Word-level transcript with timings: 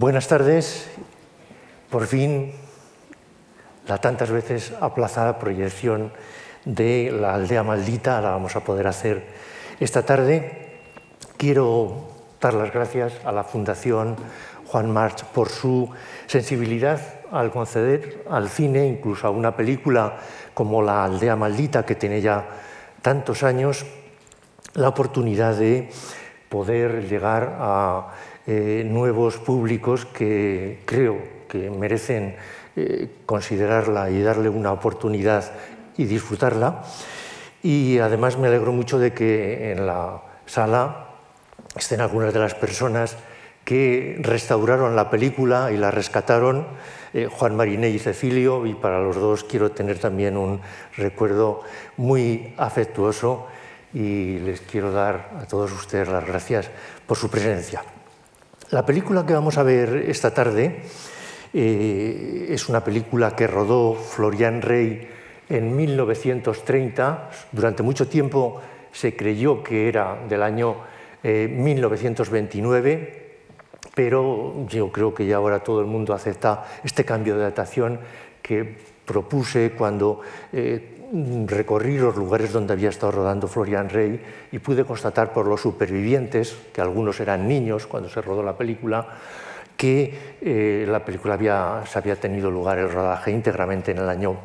Buenas 0.00 0.28
tardes. 0.28 0.88
Por 1.90 2.06
fin, 2.06 2.54
la 3.86 3.98
tantas 3.98 4.30
veces 4.30 4.72
aplazada 4.80 5.38
proyección 5.38 6.10
de 6.64 7.12
La 7.12 7.34
aldea 7.34 7.62
maldita 7.62 8.18
la 8.22 8.30
vamos 8.30 8.56
a 8.56 8.64
poder 8.64 8.86
hacer 8.86 9.26
esta 9.78 10.02
tarde. 10.02 10.80
Quiero 11.36 12.08
dar 12.40 12.54
las 12.54 12.72
gracias 12.72 13.12
a 13.26 13.32
la 13.32 13.44
Fundación 13.44 14.16
Juan 14.68 14.90
March 14.90 15.22
por 15.34 15.50
su 15.50 15.90
sensibilidad 16.26 16.98
al 17.30 17.50
conceder 17.50 18.24
al 18.30 18.48
cine, 18.48 18.86
incluso 18.86 19.26
a 19.26 19.30
una 19.30 19.54
película 19.54 20.16
como 20.54 20.80
La 20.80 21.04
aldea 21.04 21.36
maldita, 21.36 21.84
que 21.84 21.94
tiene 21.94 22.22
ya 22.22 22.48
tantos 23.02 23.42
años, 23.42 23.84
la 24.72 24.88
oportunidad 24.88 25.56
de 25.56 25.90
poder 26.48 27.06
llegar 27.06 27.54
a 27.60 28.14
eh, 28.46 28.84
nuevos 28.86 29.38
públicos 29.38 30.06
que 30.06 30.80
creo 30.84 31.18
que 31.48 31.70
merecen 31.70 32.36
eh, 32.76 33.08
considerarla 33.26 34.10
y 34.10 34.22
darle 34.22 34.48
una 34.48 34.72
oportunidad 34.72 35.52
y 35.96 36.04
disfrutarla. 36.04 36.82
Y 37.62 37.98
además 37.98 38.38
me 38.38 38.48
alegro 38.48 38.72
mucho 38.72 38.98
de 38.98 39.12
que 39.12 39.72
en 39.72 39.86
la 39.86 40.22
sala 40.46 41.08
estén 41.76 42.00
algunas 42.00 42.32
de 42.32 42.40
las 42.40 42.54
personas 42.54 43.16
que 43.64 44.16
restauraron 44.20 44.96
la 44.96 45.10
película 45.10 45.70
y 45.70 45.76
la 45.76 45.90
rescataron, 45.90 46.66
eh, 47.12 47.28
Juan 47.30 47.56
Mariné 47.56 47.90
y 47.90 47.98
Cecilio, 47.98 48.66
y 48.66 48.74
para 48.74 49.00
los 49.00 49.16
dos 49.16 49.44
quiero 49.44 49.70
tener 49.72 49.98
también 49.98 50.36
un 50.36 50.60
recuerdo 50.96 51.62
muy 51.96 52.54
afectuoso 52.56 53.46
y 53.92 54.38
les 54.38 54.60
quiero 54.60 54.92
dar 54.92 55.30
a 55.40 55.46
todos 55.46 55.72
ustedes 55.72 56.08
las 56.08 56.26
gracias 56.26 56.70
por 57.06 57.16
su 57.16 57.28
presencia. 57.28 57.82
La 58.70 58.86
película 58.86 59.26
que 59.26 59.32
vamos 59.32 59.58
a 59.58 59.64
ver 59.64 60.04
esta 60.08 60.32
tarde 60.32 60.82
eh, 61.52 62.46
es 62.50 62.68
una 62.68 62.84
película 62.84 63.34
que 63.34 63.48
rodó 63.48 63.94
Florian 63.94 64.62
Rey 64.62 65.08
en 65.48 65.74
1930. 65.74 67.30
Durante 67.50 67.82
mucho 67.82 68.06
tiempo 68.06 68.62
se 68.92 69.16
creyó 69.16 69.64
que 69.64 69.88
era 69.88 70.20
del 70.28 70.44
año 70.44 70.76
1929, 71.24 72.92
eh, 72.92 73.38
pero 73.92 74.64
yo 74.68 74.92
creo 74.92 75.12
que 75.12 75.26
ya 75.26 75.36
ahora 75.36 75.64
todo 75.64 75.80
el 75.80 75.86
mundo 75.86 76.14
acepta 76.14 76.64
este 76.84 77.04
cambio 77.04 77.36
de 77.36 77.42
datación 77.42 77.98
que 78.40 78.78
propuse 79.04 79.72
cuando 79.72 80.20
eh, 80.52 80.99
recorrí 81.46 81.98
los 81.98 82.16
lugares 82.16 82.52
donde 82.52 82.72
había 82.72 82.88
estado 82.88 83.12
rodando 83.12 83.48
Florian 83.48 83.88
Rey 83.88 84.20
y 84.52 84.58
pude 84.58 84.84
constatar 84.84 85.32
por 85.32 85.46
los 85.46 85.60
supervivientes, 85.60 86.56
que 86.72 86.80
algunos 86.80 87.18
eran 87.20 87.48
niños 87.48 87.86
cuando 87.86 88.08
se 88.08 88.22
rodó 88.22 88.42
la 88.42 88.56
película, 88.56 89.08
que 89.76 90.36
eh, 90.40 90.84
la 90.86 91.04
película 91.04 91.34
había, 91.34 91.82
se 91.86 91.98
había 91.98 92.16
tenido 92.16 92.50
lugar 92.50 92.78
el 92.78 92.90
rodaje 92.90 93.30
íntegramente 93.30 93.90
en 93.92 93.98
el, 93.98 94.08
año, 94.08 94.36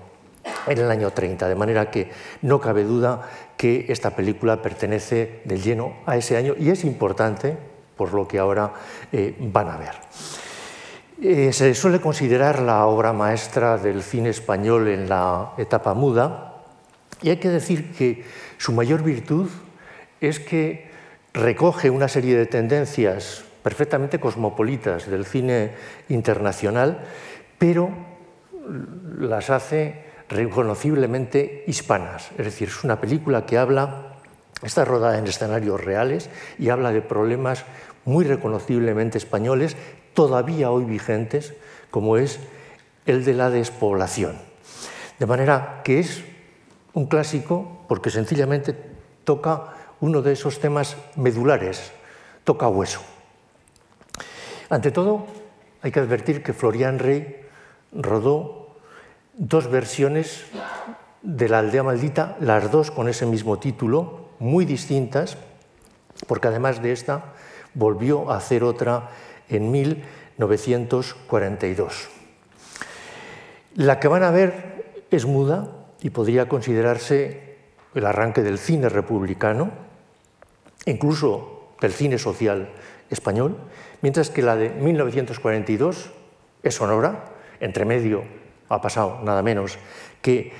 en 0.66 0.78
el 0.78 0.90
año 0.90 1.12
30, 1.12 1.48
de 1.48 1.56
manera 1.56 1.92
que 1.92 2.10
no 2.42 2.60
cabe 2.60 2.84
duda 2.84 3.30
que 3.58 3.86
esta 3.90 4.12
película 4.12 4.62
pertenece 4.62 5.42
del 5.46 5.62
lleno 5.62 5.98
a 6.06 6.18
ese 6.18 6.38
año 6.38 6.56
y 6.58 6.70
es 6.70 6.84
importante 6.84 7.58
por 7.96 8.14
lo 8.14 8.28
que 8.28 8.40
ahora 8.40 8.74
eh, 9.12 9.36
van 9.40 9.70
a 9.70 9.78
ver. 9.78 9.96
Eh, 11.22 11.54
se 11.54 11.74
suele 11.76 12.02
considerar 12.02 12.60
la 12.62 12.86
obra 12.88 13.14
maestra 13.14 13.78
del 13.78 14.04
cine 14.04 14.30
español 14.30 14.90
en 14.90 15.08
la 15.08 15.54
etapa 15.58 15.94
muda, 15.94 16.55
y 17.22 17.30
hay 17.30 17.38
que 17.38 17.50
decir 17.50 17.92
que 17.92 18.24
su 18.58 18.72
mayor 18.72 19.04
virtud 19.04 19.50
es 20.22 20.40
que 20.40 20.90
recoge 21.34 21.90
una 21.90 22.08
serie 22.08 22.38
de 22.38 22.46
tendencias 22.46 23.44
perfectamente 23.64 24.20
cosmopolitas 24.20 25.10
del 25.10 25.26
cine 25.26 25.72
internacional, 26.10 27.00
pero 27.58 27.90
las 29.18 29.50
hace 29.50 30.06
reconociblemente 30.30 31.64
hispanas. 31.68 32.32
Es 32.38 32.46
decir, 32.46 32.70
es 32.70 32.84
una 32.84 33.02
película 33.02 33.46
que 33.46 33.58
habla, 33.58 34.18
está 34.62 34.86
rodada 34.86 35.18
en 35.18 35.28
escenarios 35.28 35.84
reales 35.84 36.30
y 36.58 36.70
habla 36.70 36.92
de 36.92 37.02
problemas 37.02 37.66
muy 38.06 38.26
reconociblemente 38.26 39.18
españoles, 39.18 39.76
todavía 40.14 40.72
hoy 40.72 40.86
vigentes, 40.86 41.54
como 41.92 42.18
es 42.18 42.40
el 43.06 43.26
de 43.26 43.34
la 43.34 43.50
despoblación. 43.50 44.38
De 45.20 45.26
manera 45.26 45.82
que 45.84 46.00
es 46.00 46.24
un 46.96 47.06
clásico 47.06 47.84
porque 47.88 48.10
sencillamente 48.10 48.76
toca 49.24 49.76
uno 50.00 50.22
de 50.22 50.34
esos 50.34 50.60
temas 50.60 50.98
medulares, 51.16 51.92
toca 52.44 52.68
hueso. 52.68 53.02
Ante 54.70 54.92
todo, 54.92 55.26
hay 55.82 55.92
que 55.92 56.00
advertir 56.00 56.42
que 56.42 56.54
Florian 56.54 56.98
Rey 56.98 57.42
rodó 57.92 58.78
dos 59.34 59.70
versiones 59.70 60.46
de 61.22 61.50
La 61.50 61.60
aldea 61.60 61.84
maldita, 61.84 62.38
las 62.40 62.72
dos 62.72 62.90
con 62.92 63.10
ese 63.10 63.26
mismo 63.26 63.60
título, 63.60 64.30
muy 64.40 64.64
distintas, 64.66 65.38
porque 66.28 66.48
además 66.48 66.82
de 66.82 66.94
esta 66.94 67.34
volvió 67.74 68.32
a 68.32 68.38
hacer 68.38 68.64
otra 68.64 69.10
en 69.50 69.70
1942. 69.70 72.08
La 73.76 74.00
que 74.00 74.08
van 74.08 74.24
a 74.24 74.32
ver 74.32 75.04
es 75.12 75.26
muda, 75.26 75.85
y 76.06 76.12
podría 76.12 76.48
considerarse 76.48 77.56
el 77.96 78.06
arranque 78.06 78.44
del 78.44 78.60
cine 78.60 78.90
republicano, 78.90 79.72
incluso 80.86 81.74
del 81.82 81.94
cine 81.94 82.20
social 82.20 82.70
español, 83.10 83.58
mientras 84.04 84.30
que 84.30 84.44
la 84.44 84.56
de 84.56 84.70
1942 84.70 86.12
es 86.62 86.76
sonora, 86.76 87.34
entre 87.60 87.86
medio 87.86 88.22
ha 88.70 88.82
pasado 88.82 89.22
nada 89.24 89.42
menos 89.42 89.80
que 90.22 90.54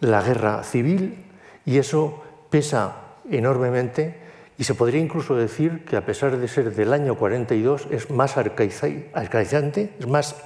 la 0.00 0.22
guerra 0.22 0.62
civil 0.62 1.26
y 1.66 1.76
eso 1.76 2.24
pesa 2.48 3.20
enormemente 3.30 4.14
y 4.56 4.64
se 4.64 4.74
podría 4.74 5.02
incluso 5.02 5.36
decir 5.36 5.84
que 5.84 5.98
a 5.98 6.06
pesar 6.06 6.38
de 6.38 6.48
ser 6.48 6.74
del 6.74 6.94
año 6.94 7.16
42 7.16 7.88
es 7.90 8.08
más 8.10 8.38
arcaizante, 8.38 9.92
es 10.00 10.06
más 10.06 10.36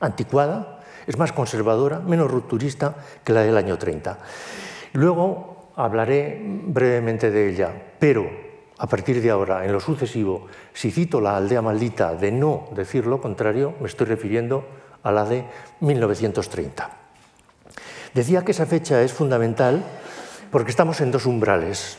anticuada 0.00 0.81
es 1.06 1.18
más 1.18 1.32
conservadora, 1.32 2.00
menos 2.00 2.30
rupturista 2.30 2.94
que 3.24 3.32
la 3.32 3.42
del 3.42 3.56
año 3.56 3.78
30. 3.78 4.18
Luego 4.94 5.72
hablaré 5.76 6.40
brevemente 6.42 7.30
de 7.30 7.48
ella, 7.48 7.72
pero 7.98 8.28
a 8.78 8.86
partir 8.86 9.22
de 9.22 9.30
ahora, 9.30 9.64
en 9.64 9.72
lo 9.72 9.80
sucesivo, 9.80 10.46
si 10.72 10.90
cito 10.90 11.20
la 11.20 11.36
aldea 11.36 11.62
maldita 11.62 12.14
de 12.14 12.32
no 12.32 12.68
decir 12.74 13.06
lo 13.06 13.20
contrario, 13.20 13.74
me 13.80 13.86
estoy 13.86 14.06
refiriendo 14.06 14.64
a 15.02 15.12
la 15.12 15.24
de 15.24 15.44
1930. 15.80 16.90
Decía 18.12 18.44
que 18.44 18.50
esa 18.50 18.66
fecha 18.66 19.00
es 19.02 19.12
fundamental 19.12 19.82
porque 20.50 20.70
estamos 20.70 21.00
en 21.00 21.12
dos 21.12 21.26
umbrales. 21.26 21.98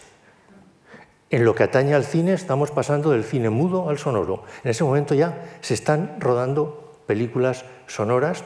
En 1.29 1.45
lo 1.45 1.55
que 1.55 1.63
atañe 1.63 1.95
al 1.95 2.05
cine, 2.05 2.33
estamos 2.33 2.69
pasando 2.69 3.11
del 3.11 3.23
cine 3.23 3.49
mudo 3.49 3.89
al 3.89 3.97
sonoro. 3.97 4.43
En 4.63 4.71
ese 4.71 4.83
momento 4.83 5.15
ya 5.15 5.57
se 5.61 5.73
están 5.73 6.17
rodando 6.19 7.01
películas 7.07 7.65
sonoras 7.87 8.43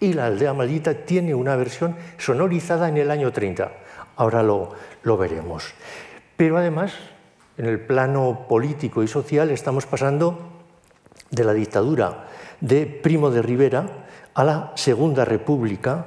y 0.00 0.12
la 0.12 0.26
aldea 0.26 0.52
maldita 0.52 0.94
tiene 0.94 1.34
una 1.34 1.56
versión 1.56 1.96
sonorizada 2.18 2.88
en 2.88 2.96
el 2.98 3.10
año 3.10 3.32
30. 3.32 3.72
Ahora 4.16 4.42
lo, 4.42 4.72
lo 5.02 5.16
veremos. 5.16 5.74
Pero 6.36 6.58
además, 6.58 6.92
en 7.56 7.66
el 7.66 7.80
plano 7.80 8.46
político 8.48 9.02
y 9.02 9.08
social, 9.08 9.50
estamos 9.50 9.86
pasando 9.86 10.52
de 11.30 11.44
la 11.44 11.54
dictadura 11.54 12.26
de 12.60 12.86
Primo 12.86 13.30
de 13.30 13.42
Rivera 13.42 14.06
a 14.34 14.44
la 14.44 14.72
Segunda 14.76 15.24
República 15.24 16.06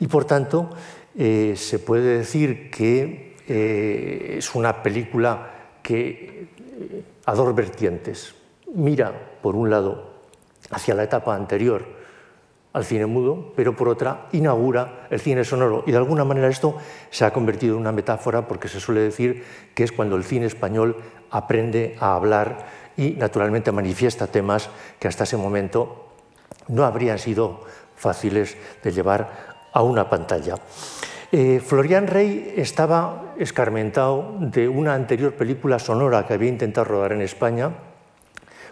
y, 0.00 0.06
por 0.06 0.24
tanto, 0.24 0.70
eh, 1.16 1.54
se 1.56 1.78
puede 1.78 2.18
decir 2.18 2.70
que 2.70 3.36
eh, 3.46 4.36
es 4.38 4.54
una 4.54 4.82
película 4.82 5.50
que 5.82 6.48
eh, 6.58 7.02
a 7.26 7.34
dos 7.34 7.54
vertientes. 7.54 8.34
Mira, 8.74 9.12
por 9.42 9.56
un 9.56 9.70
lado, 9.70 10.14
hacia 10.70 10.94
la 10.94 11.04
etapa 11.04 11.34
anterior 11.34 11.95
al 12.76 12.84
cine 12.84 13.06
mudo, 13.06 13.54
pero 13.56 13.74
por 13.74 13.88
otra 13.88 14.28
inaugura 14.32 15.06
el 15.08 15.18
cine 15.18 15.44
sonoro. 15.44 15.82
Y 15.86 15.92
de 15.92 15.96
alguna 15.96 16.26
manera 16.26 16.48
esto 16.48 16.76
se 17.08 17.24
ha 17.24 17.32
convertido 17.32 17.74
en 17.74 17.80
una 17.80 17.90
metáfora 17.90 18.46
porque 18.46 18.68
se 18.68 18.80
suele 18.80 19.00
decir 19.00 19.42
que 19.74 19.82
es 19.82 19.92
cuando 19.92 20.14
el 20.14 20.24
cine 20.24 20.44
español 20.44 20.94
aprende 21.30 21.96
a 22.00 22.14
hablar 22.14 22.66
y 22.98 23.12
naturalmente 23.12 23.72
manifiesta 23.72 24.26
temas 24.26 24.68
que 24.98 25.08
hasta 25.08 25.24
ese 25.24 25.38
momento 25.38 26.10
no 26.68 26.84
habrían 26.84 27.18
sido 27.18 27.64
fáciles 27.96 28.58
de 28.82 28.92
llevar 28.92 29.56
a 29.72 29.80
una 29.80 30.10
pantalla. 30.10 30.56
Eh, 31.32 31.62
Florian 31.64 32.06
Rey 32.06 32.52
estaba 32.58 33.32
escarmentado 33.38 34.36
de 34.38 34.68
una 34.68 34.92
anterior 34.92 35.32
película 35.32 35.78
sonora 35.78 36.26
que 36.26 36.34
había 36.34 36.50
intentado 36.50 36.84
rodar 36.84 37.12
en 37.12 37.22
España, 37.22 37.70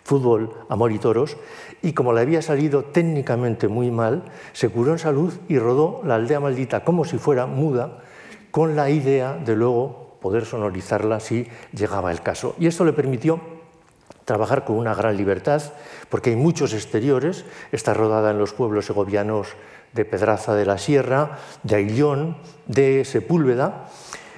Fútbol, 0.05 0.51
Amor 0.69 0.93
y 0.93 0.99
Toros, 0.99 1.37
y 1.83 1.93
como 1.95 2.13
le 2.13 2.21
había 2.21 2.43
salido 2.43 2.85
técnicamente 2.85 3.69
muy 3.69 3.91
mal, 3.91 4.25
se 4.53 4.69
curó 4.69 4.93
en 4.93 4.99
salud 4.99 5.33
y 5.49 5.59
rodó 5.59 6.03
La 6.05 6.15
aldea 6.17 6.41
maldita 6.41 6.85
como 6.85 7.05
si 7.05 7.19
fuera 7.19 7.47
muda, 7.47 8.03
con 8.51 8.77
la 8.77 8.91
idea 8.91 9.33
de 9.33 9.57
luego 9.57 10.19
poder 10.21 10.45
sonorizarla 10.45 11.21
si 11.21 11.49
llegaba 11.73 12.13
el 12.13 12.21
caso. 12.21 12.55
Y 12.59 12.67
esto 12.67 12.85
le 12.85 12.93
permitió 12.93 13.41
trabajar 14.25 14.65
con 14.65 14.77
una 14.77 14.95
gran 14.95 15.17
libertad, 15.17 15.63
porque 16.09 16.31
hay 16.31 16.37
muchos 16.37 16.73
exteriores, 16.73 17.45
está 17.73 17.95
rodada 17.95 18.31
en 18.31 18.39
los 18.39 18.53
pueblos 18.53 18.87
segovianos 18.87 19.49
de 19.93 20.05
Pedraza 20.05 20.55
de 20.55 20.67
la 20.67 20.79
Sierra, 20.79 21.39
de 21.63 21.77
Aillón, 21.77 22.37
de 22.67 23.05
Sepúlveda. 23.05 23.89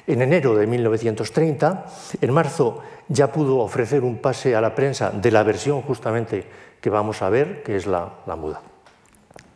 En 0.07 0.23
enero 0.23 0.55
de 0.55 0.67
1930, 0.67 1.87
en 2.21 2.33
marzo 2.33 2.81
ya 3.09 3.31
pudo 3.33 3.59
ofrecer 3.59 4.03
un 4.03 4.19
pase 4.19 4.57
a 4.57 4.61
la 4.61 4.75
prensa 4.75 5.11
de 5.11 5.31
la 5.31 5.43
versión 5.43 5.83
justamente 5.83 6.45
que 6.81 6.91
vamos 6.91 7.23
a 7.23 7.31
ver, 7.31 7.63
que 7.63 7.77
es 7.77 7.87
la, 7.87 8.13
muda. 8.37 8.61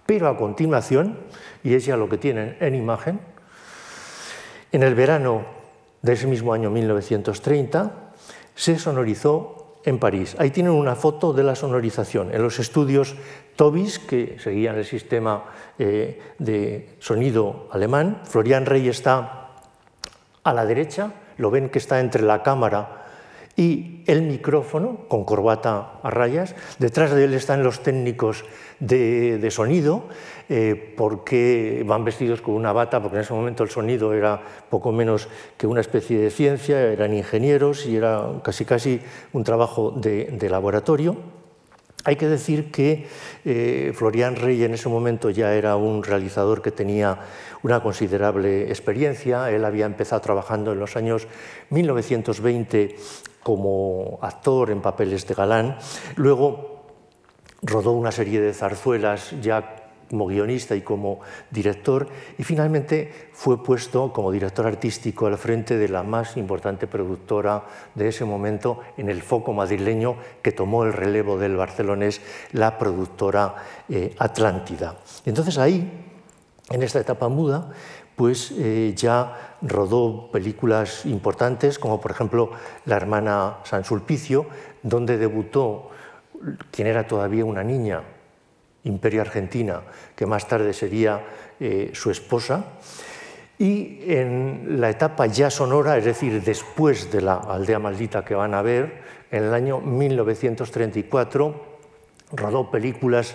Pero 0.06 0.28
a 0.28 0.36
continuación, 0.36 1.18
y 1.62 1.74
es 1.74 1.84
ya 1.86 1.96
lo 1.96 2.08
que 2.08 2.18
tienen 2.18 2.56
en 2.60 2.74
imagen, 2.74 3.20
en 4.72 4.82
el 4.82 4.94
verano 4.94 5.44
de 6.02 6.12
ese 6.12 6.26
mismo 6.26 6.52
año 6.52 6.70
1930 6.70 7.92
se 8.54 8.78
sonorizó 8.78 9.80
en 9.84 9.98
París. 9.98 10.36
Ahí 10.38 10.50
tienen 10.50 10.72
una 10.72 10.94
foto 10.94 11.32
de 11.32 11.42
la 11.42 11.54
sonorización 11.54 12.34
en 12.34 12.42
los 12.42 12.58
estudios 12.58 13.16
Tobis, 13.56 13.98
que 13.98 14.38
seguían 14.38 14.76
el 14.76 14.84
sistema 14.84 15.44
eh, 15.78 16.20
de 16.38 16.96
sonido 16.98 17.68
alemán. 17.72 18.22
Florian 18.24 18.66
Rey 18.66 18.88
está 18.88 19.50
a 20.42 20.54
la 20.54 20.66
derecha, 20.66 21.12
lo 21.38 21.50
ven 21.50 21.68
que 21.68 21.78
está 21.78 22.00
entre 22.00 22.22
la 22.22 22.42
cámara 22.42 22.99
y 23.60 24.02
el 24.06 24.22
micrófono 24.22 25.04
con 25.06 25.24
corbata 25.24 26.00
a 26.02 26.08
rayas. 26.08 26.54
Detrás 26.78 27.10
de 27.10 27.24
él 27.24 27.34
están 27.34 27.62
los 27.62 27.82
técnicos 27.82 28.46
de, 28.78 29.46
sonido, 29.50 30.04
eh, 30.48 30.94
porque 30.96 31.84
van 31.86 32.02
vestidos 32.02 32.40
con 32.40 32.54
una 32.54 32.72
bata, 32.72 33.02
porque 33.02 33.18
en 33.18 33.22
ese 33.22 33.34
momento 33.34 33.62
el 33.62 33.68
sonido 33.68 34.14
era 34.14 34.40
poco 34.70 34.92
menos 34.92 35.28
que 35.58 35.66
una 35.66 35.82
especie 35.82 36.18
de 36.18 36.30
ciencia, 36.30 36.80
eran 36.80 37.12
ingenieros 37.12 37.84
y 37.84 37.96
era 37.96 38.40
casi 38.42 38.64
casi 38.64 38.98
un 39.34 39.44
trabajo 39.44 39.90
de, 39.90 40.48
laboratorio. 40.48 41.18
Hay 42.04 42.16
que 42.16 42.28
decir 42.28 42.70
que 42.70 43.08
eh, 43.44 43.92
Florian 43.94 44.36
Rey 44.36 44.64
en 44.64 44.72
ese 44.72 44.88
momento 44.88 45.28
ya 45.28 45.52
era 45.52 45.76
un 45.76 46.02
realizador 46.02 46.62
que 46.62 46.70
tenía 46.70 47.18
una 47.62 47.82
considerable 47.82 48.70
experiencia. 48.70 49.50
Él 49.50 49.66
había 49.66 49.84
empezado 49.84 50.22
trabajando 50.22 50.72
en 50.72 50.78
los 50.78 50.96
años 50.96 51.28
1920 51.68 52.96
como 53.42 54.18
actor 54.22 54.70
en 54.70 54.80
papeles 54.80 55.26
de 55.26 55.34
galán. 55.34 55.78
Luego 56.16 56.84
rodó 57.62 57.92
una 57.92 58.12
serie 58.12 58.40
de 58.40 58.54
zarzuelas 58.54 59.34
ya 59.40 59.76
como 60.10 60.26
guionista 60.26 60.74
y 60.74 60.80
como 60.80 61.20
director, 61.52 62.08
y 62.36 62.42
finalmente 62.42 63.30
fue 63.32 63.62
puesto 63.62 64.12
como 64.12 64.32
director 64.32 64.66
artístico 64.66 65.26
al 65.26 65.38
frente 65.38 65.78
de 65.78 65.88
la 65.88 66.02
más 66.02 66.36
importante 66.36 66.88
productora 66.88 67.64
de 67.94 68.08
ese 68.08 68.24
momento 68.24 68.80
en 68.96 69.08
el 69.08 69.22
foco 69.22 69.52
madrileño 69.52 70.16
que 70.42 70.50
tomó 70.50 70.82
el 70.82 70.92
relevo 70.92 71.38
del 71.38 71.56
barcelonés, 71.56 72.20
la 72.52 72.76
productora 72.76 73.54
eh, 73.88 74.12
Atlántida. 74.18 74.96
Entonces 75.24 75.56
ahí, 75.58 75.88
en 76.70 76.82
esta 76.82 76.98
etapa 76.98 77.28
muda, 77.28 77.70
pues 78.20 78.52
ya 78.96 79.56
rodó 79.62 80.28
películas 80.30 81.06
importantes, 81.06 81.78
como 81.78 82.02
por 82.02 82.10
ejemplo 82.10 82.50
La 82.84 82.96
hermana 82.96 83.60
San 83.64 83.82
Sulpicio, 83.82 84.44
donde 84.82 85.16
debutó 85.16 85.88
quien 86.70 86.86
era 86.86 87.06
todavía 87.06 87.46
una 87.46 87.64
niña, 87.64 88.02
Imperio 88.84 89.22
Argentina, 89.22 89.80
que 90.14 90.26
más 90.26 90.46
tarde 90.46 90.74
sería 90.74 91.24
eh, 91.58 91.92
su 91.94 92.10
esposa. 92.10 92.66
Y 93.58 94.00
en 94.12 94.78
la 94.78 94.90
etapa 94.90 95.24
ya 95.24 95.48
sonora, 95.48 95.96
es 95.96 96.04
decir, 96.04 96.42
después 96.44 97.10
de 97.10 97.22
la 97.22 97.36
aldea 97.36 97.78
maldita 97.78 98.22
que 98.22 98.34
van 98.34 98.52
a 98.52 98.60
ver, 98.60 99.00
en 99.30 99.44
el 99.44 99.54
año 99.54 99.80
1934 99.80 101.70
rodó 102.32 102.70
películas 102.70 103.34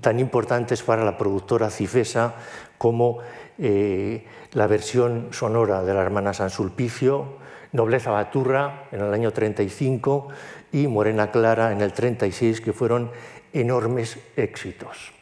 tan 0.00 0.18
importantes 0.18 0.82
para 0.82 1.04
la 1.04 1.16
productora 1.16 1.70
Cifesa 1.70 2.34
como 2.78 3.18
eh, 3.58 4.24
la 4.52 4.66
versión 4.66 5.28
sonora 5.32 5.82
de 5.82 5.92
la 5.94 6.02
hermana 6.02 6.32
San 6.32 6.50
Sulpicio, 6.50 7.38
Nobleza 7.72 8.10
Baturra 8.10 8.84
en 8.92 9.00
el 9.00 9.12
año 9.12 9.32
35 9.32 10.28
y 10.72 10.86
Morena 10.86 11.30
Clara 11.30 11.72
en 11.72 11.80
el 11.80 11.92
36, 11.92 12.60
que 12.60 12.72
fueron 12.72 13.10
enormes 13.52 14.18
éxitos. 14.36 15.12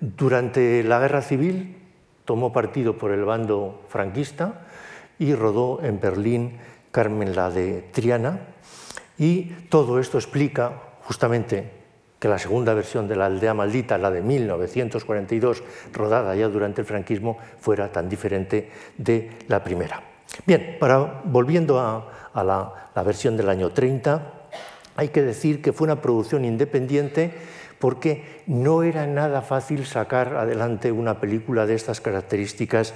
Durante 0.00 0.82
la 0.82 1.00
Guerra 1.00 1.22
Civil 1.22 1.76
tomó 2.24 2.52
partido 2.52 2.98
por 2.98 3.10
el 3.10 3.24
bando 3.24 3.82
franquista 3.88 4.66
y 5.18 5.34
rodó 5.34 5.80
en 5.82 6.00
Berlín 6.00 6.58
Carmen 6.90 7.34
la 7.34 7.50
de 7.50 7.82
Triana 7.92 8.40
y 9.18 9.44
todo 9.68 9.98
esto 9.98 10.18
explica 10.18 10.82
justamente 11.02 11.77
que 12.18 12.28
la 12.28 12.38
segunda 12.38 12.74
versión 12.74 13.06
de 13.06 13.16
La 13.16 13.26
aldea 13.26 13.54
maldita, 13.54 13.98
la 13.98 14.10
de 14.10 14.22
1942, 14.22 15.62
rodada 15.92 16.34
ya 16.34 16.48
durante 16.48 16.80
el 16.80 16.86
franquismo, 16.86 17.38
fuera 17.60 17.92
tan 17.92 18.08
diferente 18.08 18.70
de 18.96 19.30
la 19.48 19.62
primera. 19.62 20.02
Bien, 20.46 20.76
para, 20.80 21.22
volviendo 21.24 21.78
a, 21.78 22.32
la, 22.34 22.90
la 22.94 23.02
versión 23.02 23.36
del 23.36 23.48
año 23.48 23.70
30, 23.70 24.32
hay 24.96 25.08
que 25.08 25.22
decir 25.22 25.62
que 25.62 25.72
fue 25.72 25.86
una 25.86 26.02
producción 26.02 26.44
independiente 26.44 27.32
porque 27.78 28.42
no 28.46 28.82
era 28.82 29.06
nada 29.06 29.42
fácil 29.42 29.86
sacar 29.86 30.34
adelante 30.34 30.90
una 30.90 31.20
película 31.20 31.66
de 31.66 31.74
estas 31.74 32.00
características 32.00 32.94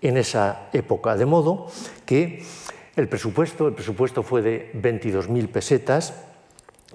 en 0.00 0.16
esa 0.16 0.68
época. 0.72 1.16
De 1.16 1.26
modo 1.26 1.66
que 2.06 2.44
el 2.96 3.08
presupuesto, 3.08 3.66
el 3.66 3.74
presupuesto 3.74 4.22
fue 4.22 4.42
de 4.42 4.72
22.000 4.74 5.48
pesetas, 5.48 6.14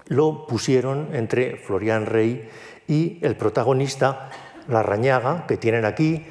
lo 0.09 0.45
pusieron 0.47 1.09
entre 1.13 1.55
Florian 1.57 2.05
Rey 2.05 2.49
y 2.87 3.19
el 3.21 3.35
protagonista, 3.35 4.29
La 4.67 4.83
Rañaga, 4.83 5.45
que 5.47 5.57
tienen 5.57 5.85
aquí, 5.85 6.25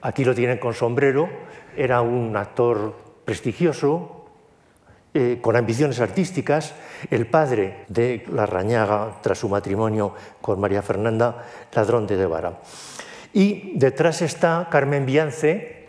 aquí 0.00 0.24
lo 0.24 0.34
tienen 0.34 0.58
con 0.58 0.74
sombrero, 0.74 1.28
era 1.76 2.00
un 2.00 2.36
actor 2.36 2.94
prestigioso, 3.24 4.24
eh, 5.12 5.38
con 5.40 5.56
ambiciones 5.56 6.00
artísticas, 6.00 6.74
el 7.10 7.26
padre 7.26 7.84
de 7.88 8.24
La 8.32 8.46
Rañaga 8.46 9.18
tras 9.22 9.38
su 9.38 9.48
matrimonio 9.48 10.14
con 10.40 10.60
María 10.60 10.82
Fernanda 10.82 11.44
Ladrón 11.72 12.06
de 12.06 12.16
Devara. 12.16 12.60
Y 13.32 13.76
detrás 13.78 14.22
está 14.22 14.68
Carmen 14.70 15.04
Biance 15.04 15.88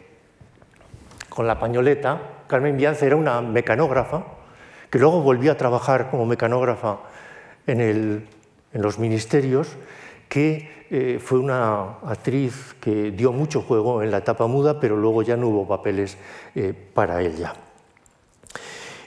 con 1.30 1.46
la 1.46 1.60
pañoleta. 1.60 2.22
Carmen 2.48 2.78
Biance 2.78 3.06
era 3.06 3.16
una 3.16 3.42
mecanógrafa 3.42 4.26
que 4.90 5.00
luego 5.00 5.22
volvió 5.22 5.52
a 5.52 5.56
trabajar 5.56 6.10
como 6.10 6.26
mecanógrafa 6.26 7.00
en, 7.68 8.28
los 8.74 9.00
ministerios, 9.00 9.70
que 10.30 10.70
eh, 10.90 11.20
fue 11.22 11.40
una 11.40 12.00
actriz 12.04 12.76
que 12.80 13.12
dio 13.12 13.32
mucho 13.32 13.62
juego 13.62 14.04
en 14.04 14.12
la 14.12 14.20
etapa 14.20 14.48
muda, 14.48 14.80
pero 14.80 14.96
luego 14.96 15.22
ya 15.22 15.36
no 15.38 15.48
hubo 15.48 15.68
papeles 15.68 16.18
eh, 16.56 16.74
para 16.94 17.22
ella. 17.22 17.54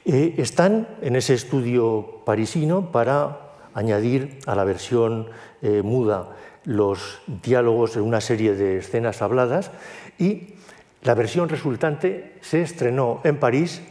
Eh, 0.04 0.35
están 0.38 0.88
en 1.02 1.16
ese 1.16 1.35
estudio 1.35 2.23
parisino 2.25 2.90
para 2.90 3.52
añadir 3.75 4.38
a 4.46 4.54
la 4.54 4.64
versión 4.64 5.28
muda 5.85 6.37
los 6.64 7.20
diálogos 7.42 7.96
en 7.96 8.02
una 8.02 8.20
serie 8.20 8.54
de 8.54 8.78
escenas 8.78 9.20
habladas 9.23 9.70
y 10.18 10.54
la 11.02 11.14
versión 11.14 11.49
resultante 11.49 12.35
se 12.40 12.62
estrenó 12.62 13.20
en 13.25 13.38
París 13.38 13.82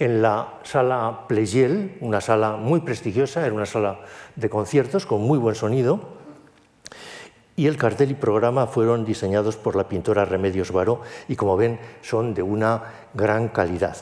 en 0.00 0.22
la 0.22 0.54
sala 0.64 1.26
Pleyel, 1.28 1.98
una 2.00 2.22
sala 2.22 2.56
muy 2.56 2.80
prestigiosa, 2.80 3.44
era 3.44 3.54
una 3.54 3.66
sala 3.66 4.00
de 4.34 4.48
conciertos 4.48 5.04
con 5.04 5.20
muy 5.20 5.38
buen 5.38 5.54
sonido, 5.54 6.00
y 7.54 7.66
el 7.66 7.76
cartel 7.76 8.10
y 8.10 8.14
programa 8.14 8.66
fueron 8.66 9.04
diseñados 9.04 9.58
por 9.58 9.76
la 9.76 9.88
pintora 9.88 10.24
Remedios 10.24 10.72
Baró 10.72 11.02
y 11.28 11.36
como 11.36 11.58
ven 11.58 11.78
son 12.00 12.32
de 12.32 12.42
una 12.42 12.82
gran 13.12 13.48
calidad. 13.48 13.98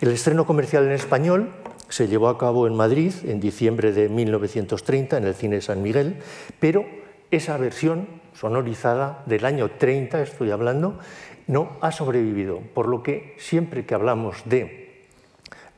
El 0.00 0.10
estreno 0.10 0.44
comercial 0.44 0.84
en 0.84 0.90
español 0.90 1.52
se 1.88 2.08
llevó 2.08 2.28
a 2.28 2.38
cabo 2.38 2.66
en 2.66 2.74
Madrid 2.74 3.14
en 3.24 3.38
diciembre 3.38 3.92
de 3.92 4.08
1930 4.08 5.18
en 5.18 5.24
el 5.24 5.34
Cine 5.36 5.60
San 5.60 5.80
Miguel, 5.80 6.16
pero 6.58 6.84
esa 7.30 7.56
versión 7.56 8.08
sonorizada 8.34 9.22
del 9.26 9.44
año 9.44 9.70
30, 9.70 10.22
estoy 10.22 10.50
hablando, 10.50 10.98
no 11.46 11.76
ha 11.80 11.92
sobrevivido, 11.92 12.60
por 12.74 12.88
lo 12.88 13.04
que 13.04 13.36
siempre 13.38 13.86
que 13.86 13.94
hablamos 13.94 14.42
de 14.46 14.85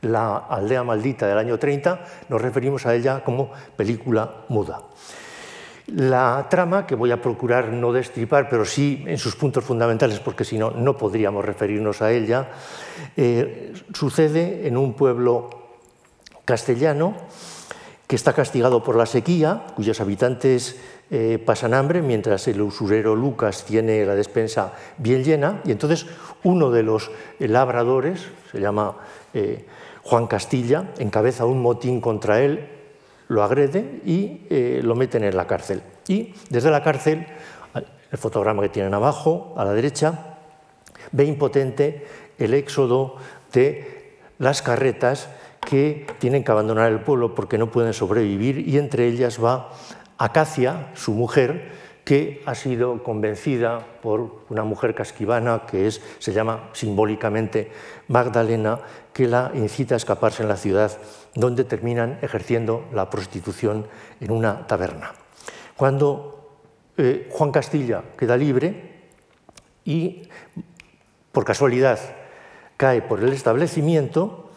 la 0.01 0.37
aldea 0.37 0.83
maldita 0.83 1.27
del 1.27 1.37
año 1.37 1.57
30, 1.57 1.99
nos 2.29 2.41
referimos 2.41 2.85
a 2.85 2.95
ella 2.95 3.23
como 3.23 3.51
película 3.75 4.45
muda. 4.49 4.81
La 5.95 6.45
trama, 6.49 6.85
que 6.85 6.93
voy 6.93 7.11
a 7.11 7.21
procurar 7.21 7.69
no 7.69 7.91
destripar, 7.91 8.47
pero 8.47 8.63
sí 8.63 9.03
en 9.07 9.17
sus 9.17 9.35
puntos 9.35 9.63
fundamentales, 9.63 10.19
porque 10.19 10.45
si 10.45 10.57
no, 10.57 10.69
no 10.71 10.95
podríamos 10.95 11.43
referirnos 11.43 12.01
a 12.01 12.11
ella, 12.11 12.49
eh, 13.17 13.73
sucede 13.93 14.67
en 14.67 14.77
un 14.77 14.93
pueblo 14.93 15.49
castellano 16.45 17.15
que 18.05 18.15
está 18.15 18.33
castigado 18.33 18.83
por 18.83 18.95
la 18.95 19.07
sequía, 19.07 19.65
cuyos 19.75 19.99
habitantes 19.99 20.79
eh, 21.09 21.41
pasan 21.43 21.73
hambre, 21.73 22.03
mientras 22.03 22.47
el 22.47 22.61
usurero 22.61 23.15
Lucas 23.15 23.65
tiene 23.65 24.05
la 24.05 24.13
despensa 24.13 24.73
bien 24.97 25.23
llena, 25.23 25.61
y 25.65 25.71
entonces 25.71 26.05
uno 26.43 26.69
de 26.69 26.83
los 26.83 27.09
labradores, 27.39 28.27
se 28.51 28.59
llama 28.59 28.95
Juan 30.09 30.25
Castilla 30.25 30.89
encabeza 30.97 31.45
un 31.45 31.61
motín 31.61 32.01
contra 32.01 32.41
él, 32.41 32.67
lo 33.27 33.43
agrede 33.43 34.01
y 34.03 34.41
eh, 34.49 34.81
lo 34.83 34.95
meten 34.95 35.23
en 35.23 35.37
la 35.37 35.45
cárcel. 35.45 35.83
Y 36.07 36.33
desde 36.49 36.71
la 36.71 36.81
cárcel, 36.81 37.27
el 37.75 38.17
fotograma 38.17 38.63
que 38.63 38.69
tienen 38.69 38.95
abajo, 38.95 39.53
a 39.55 39.63
la 39.63 39.73
derecha, 39.73 40.37
ve 41.11 41.25
impotente 41.25 42.07
el 42.39 42.55
éxodo 42.55 43.17
de 43.53 44.17
las 44.39 44.63
carretas 44.63 45.29
que 45.59 46.07
tienen 46.17 46.43
que 46.43 46.51
abandonar 46.51 46.91
el 46.91 47.01
pueblo 47.01 47.35
porque 47.35 47.59
no 47.59 47.69
pueden 47.69 47.93
sobrevivir 47.93 48.67
y 48.67 48.79
entre 48.79 49.05
ellas 49.05 49.37
va 49.43 49.69
Acacia, 50.17 50.89
su 50.95 51.13
mujer, 51.13 51.71
que 52.09 52.41
ha 52.47 52.55
sido 52.55 53.03
convencida 53.03 53.85
por 54.01 54.41
una 54.49 54.63
mujer 54.63 54.95
casquivana 54.95 55.67
que 55.67 55.85
es, 55.85 56.01
se 56.17 56.33
llama 56.33 56.71
simbólicamente 56.73 57.71
Magdalena, 58.07 58.79
que 59.13 59.27
la 59.27 59.51
incita 59.53 59.93
a 59.93 59.97
escaparse 59.97 60.41
en 60.41 60.49
la 60.49 60.57
ciudad, 60.57 60.97
donde 61.35 61.65
terminan 61.65 62.17
ejerciendo 62.23 62.87
la 62.93 63.11
prostitución 63.11 63.85
en 64.19 64.31
una 64.31 64.65
taberna. 64.65 65.13
Cuando 65.77 66.57
eh, 66.97 67.29
Juan 67.29 67.51
Castilla 67.51 68.01
queda 68.17 68.35
libre 68.37 69.03
y, 69.85 70.23
por 71.31 71.45
casualidad, 71.45 71.99
cae 72.75 73.03
por 73.03 73.19
el 73.19 73.33
establecimiento, 73.33 74.49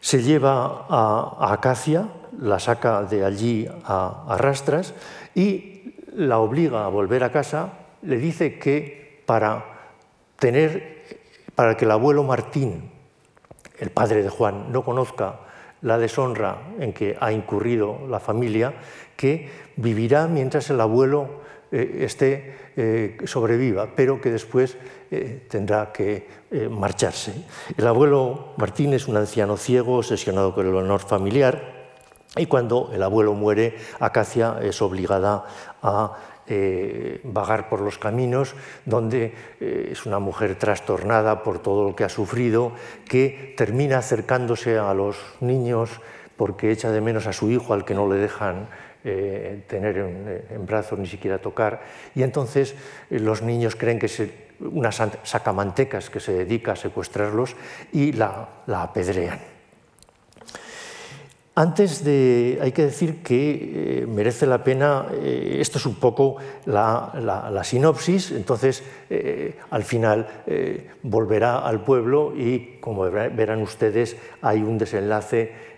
se 0.00 0.22
lleva 0.22 0.86
a, 0.88 1.52
Acacia, 1.52 2.08
la 2.40 2.58
saca 2.58 3.02
de 3.02 3.22
allí 3.22 3.68
a, 3.84 4.24
a 4.26 4.38
rastras 4.38 4.94
y 5.34 5.73
la 6.14 6.38
obliga 6.38 6.84
a 6.84 6.88
volver 6.88 7.24
a 7.24 7.32
casa, 7.32 7.72
le 8.02 8.18
dice 8.18 8.58
que 8.58 9.22
para 9.26 9.64
tener, 10.38 11.02
para 11.54 11.76
que 11.76 11.84
el 11.84 11.90
abuelo 11.90 12.22
Martín, 12.22 12.90
el 13.78 13.90
padre 13.90 14.22
de 14.22 14.28
Juan, 14.28 14.72
no 14.72 14.84
conozca 14.84 15.40
la 15.82 15.98
deshonra 15.98 16.62
en 16.80 16.92
que 16.92 17.16
ha 17.20 17.32
incurrido 17.32 18.06
la 18.08 18.20
familia, 18.20 18.74
que 19.16 19.50
vivirá 19.76 20.26
mientras 20.28 20.70
el 20.70 20.80
abuelo 20.80 21.42
eh, 21.70 22.04
esté 22.04 22.54
eh, 22.76 23.18
sobreviva, 23.24 23.88
pero 23.94 24.20
que 24.20 24.30
después 24.30 24.76
eh, 25.10 25.46
tendrá 25.48 25.92
que 25.92 26.44
marcharse. 26.70 27.34
El 27.76 27.86
abuelo 27.86 28.54
Martín 28.58 28.94
es 28.94 29.08
un 29.08 29.16
anciano 29.16 29.56
ciego, 29.56 29.98
obsesionado 29.98 30.54
con 30.54 30.68
el 30.68 30.74
honor 30.76 31.00
familiar, 31.00 31.73
y 32.36 32.46
cuando 32.46 32.90
el 32.92 33.02
abuelo 33.02 33.34
muere, 33.34 33.76
Acacia 34.00 34.58
es 34.60 34.82
obligada 34.82 35.44
a 35.82 36.16
eh, 36.46 37.20
vagar 37.24 37.68
por 37.68 37.80
los 37.80 37.96
caminos, 37.96 38.54
donde 38.84 39.32
eh, 39.60 39.88
es 39.92 40.04
una 40.04 40.18
mujer 40.18 40.56
trastornada 40.56 41.42
por 41.42 41.60
todo 41.60 41.84
lo 41.84 41.96
que 41.96 42.04
ha 42.04 42.08
sufrido, 42.08 42.72
que 43.08 43.54
termina 43.56 43.98
acercándose 43.98 44.78
a 44.78 44.92
los 44.94 45.16
niños 45.40 46.00
porque 46.36 46.72
echa 46.72 46.90
de 46.90 47.00
menos 47.00 47.26
a 47.28 47.32
su 47.32 47.50
hijo 47.50 47.72
al 47.72 47.84
que 47.84 47.94
no 47.94 48.12
le 48.12 48.18
dejan 48.18 48.68
eh, 49.04 49.62
tener 49.68 49.96
en, 50.50 50.66
brazos 50.66 50.98
ni 50.98 51.06
siquiera 51.06 51.38
tocar, 51.38 51.82
y 52.14 52.24
entonces 52.24 52.74
los 53.10 53.42
niños 53.42 53.76
creen 53.76 53.98
que 53.98 54.06
es 54.06 54.22
una 54.60 54.90
sacamantecas 54.90 56.10
que 56.10 56.20
se 56.20 56.32
dedica 56.32 56.72
a 56.72 56.76
secuestrarlos 56.76 57.54
y 57.92 58.12
la 58.12 58.48
apedrean. 58.66 59.53
Antes 61.56 62.02
de, 62.02 62.58
hay 62.60 62.72
que 62.72 62.82
decir 62.82 63.22
que 63.22 64.02
eh, 64.02 64.06
merece 64.08 64.44
la 64.44 64.64
pena, 64.64 65.06
eh, 65.12 65.58
esto 65.60 65.78
es 65.78 65.86
un 65.86 65.94
poco 65.94 66.36
la, 66.66 67.60
sinopsis, 67.62 68.32
entonces 68.32 68.82
eh, 69.08 69.56
al 69.70 69.84
final 69.84 70.26
volverá 71.04 71.60
al 71.60 71.84
pueblo 71.84 72.34
y 72.36 72.78
como 72.80 73.02
verán 73.08 73.62
ustedes 73.62 74.16
hay 74.42 74.62
un 74.62 74.78
desenlace 74.78 75.74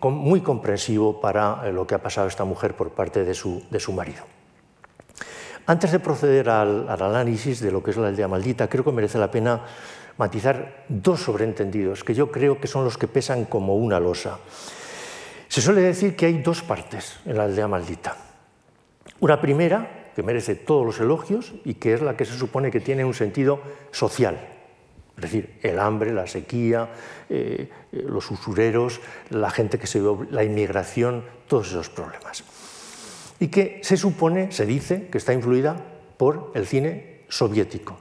muy 0.00 0.42
comprensivo 0.42 1.20
para 1.20 1.68
lo 1.72 1.88
que 1.88 1.96
ha 1.96 2.02
pasado 2.02 2.28
esta 2.28 2.44
mujer 2.44 2.74
por 2.74 2.90
parte 2.90 3.24
de 3.24 3.34
su, 3.34 3.64
de 3.68 3.80
su 3.80 3.92
marido. 3.92 4.22
Antes 5.66 5.90
de 5.90 5.98
proceder 5.98 6.48
al, 6.50 6.88
al 6.88 7.02
análisis 7.02 7.60
de 7.60 7.72
lo 7.72 7.82
que 7.82 7.90
es 7.90 7.96
la 7.96 8.08
aldea 8.08 8.28
maldita, 8.28 8.68
creo 8.68 8.84
que 8.84 8.92
merece 8.92 9.18
la 9.18 9.30
pena 9.30 9.62
matizar 10.18 10.84
dos 10.88 11.20
sobreentendidos 11.22 12.04
que 12.04 12.14
yo 12.14 12.30
creo 12.30 12.60
que 12.60 12.68
son 12.68 12.84
los 12.84 12.96
que 12.96 13.08
pesan 13.08 13.44
como 13.46 13.74
una 13.74 13.98
losa. 13.98 14.38
Se 15.50 15.60
suele 15.60 15.80
decir 15.80 16.14
que 16.14 16.26
hay 16.26 16.38
dos 16.38 16.62
partes 16.62 17.18
en 17.26 17.36
la 17.36 17.42
aldea 17.42 17.66
maldita. 17.66 18.16
Una 19.18 19.40
primera, 19.40 20.12
que 20.14 20.22
merece 20.22 20.54
todos 20.54 20.86
los 20.86 21.00
elogios 21.00 21.54
y 21.64 21.74
que 21.74 21.92
es 21.92 22.02
la 22.02 22.16
que 22.16 22.24
se 22.24 22.38
supone 22.38 22.70
que 22.70 22.78
tiene 22.78 23.04
un 23.04 23.14
sentido 23.14 23.60
social, 23.90 24.38
es 25.16 25.22
decir, 25.22 25.58
el 25.62 25.80
hambre, 25.80 26.12
la 26.12 26.28
sequía, 26.28 26.90
eh, 27.28 27.68
eh, 27.90 28.04
los 28.06 28.30
usureros, 28.30 29.00
la 29.30 29.50
gente 29.50 29.80
que 29.80 29.88
se 29.88 30.00
la 30.30 30.44
inmigración, 30.44 31.24
todos 31.48 31.66
esos 31.70 31.90
problemas. 31.90 32.44
Y 33.40 33.48
que 33.48 33.80
se 33.82 33.96
supone, 33.96 34.52
se 34.52 34.66
dice, 34.66 35.08
que 35.08 35.18
está 35.18 35.32
influida 35.32 35.76
por 36.16 36.52
el 36.54 36.64
cine 36.64 37.22
soviético. 37.28 37.98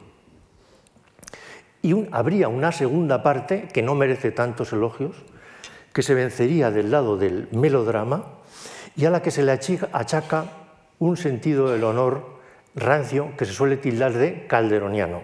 Y 1.81 1.95
habría 2.11 2.47
una 2.47 2.71
segunda 2.71 3.23
parte 3.23 3.67
que 3.73 3.81
no 3.81 3.95
merece 3.95 4.29
tantos 4.29 4.71
elogios, 4.71 5.15
que 5.93 6.03
se 6.03 6.13
vencería 6.13 6.71
del 6.71 6.91
lado 6.91 7.17
del 7.17 7.47
melodrama 7.51 8.25
y 8.95 9.05
a 9.05 9.09
la 9.09 9.21
que 9.21 9.31
se 9.31 9.43
le 9.43 9.51
achaca 9.51 10.45
un 10.99 11.17
sentido 11.17 11.69
del 11.69 11.83
honor 11.83 12.39
rancio 12.75 13.35
que 13.37 13.45
se 13.45 13.53
suele 13.53 13.77
tildar 13.77 14.13
de 14.13 14.45
calderoniano. 14.47 15.21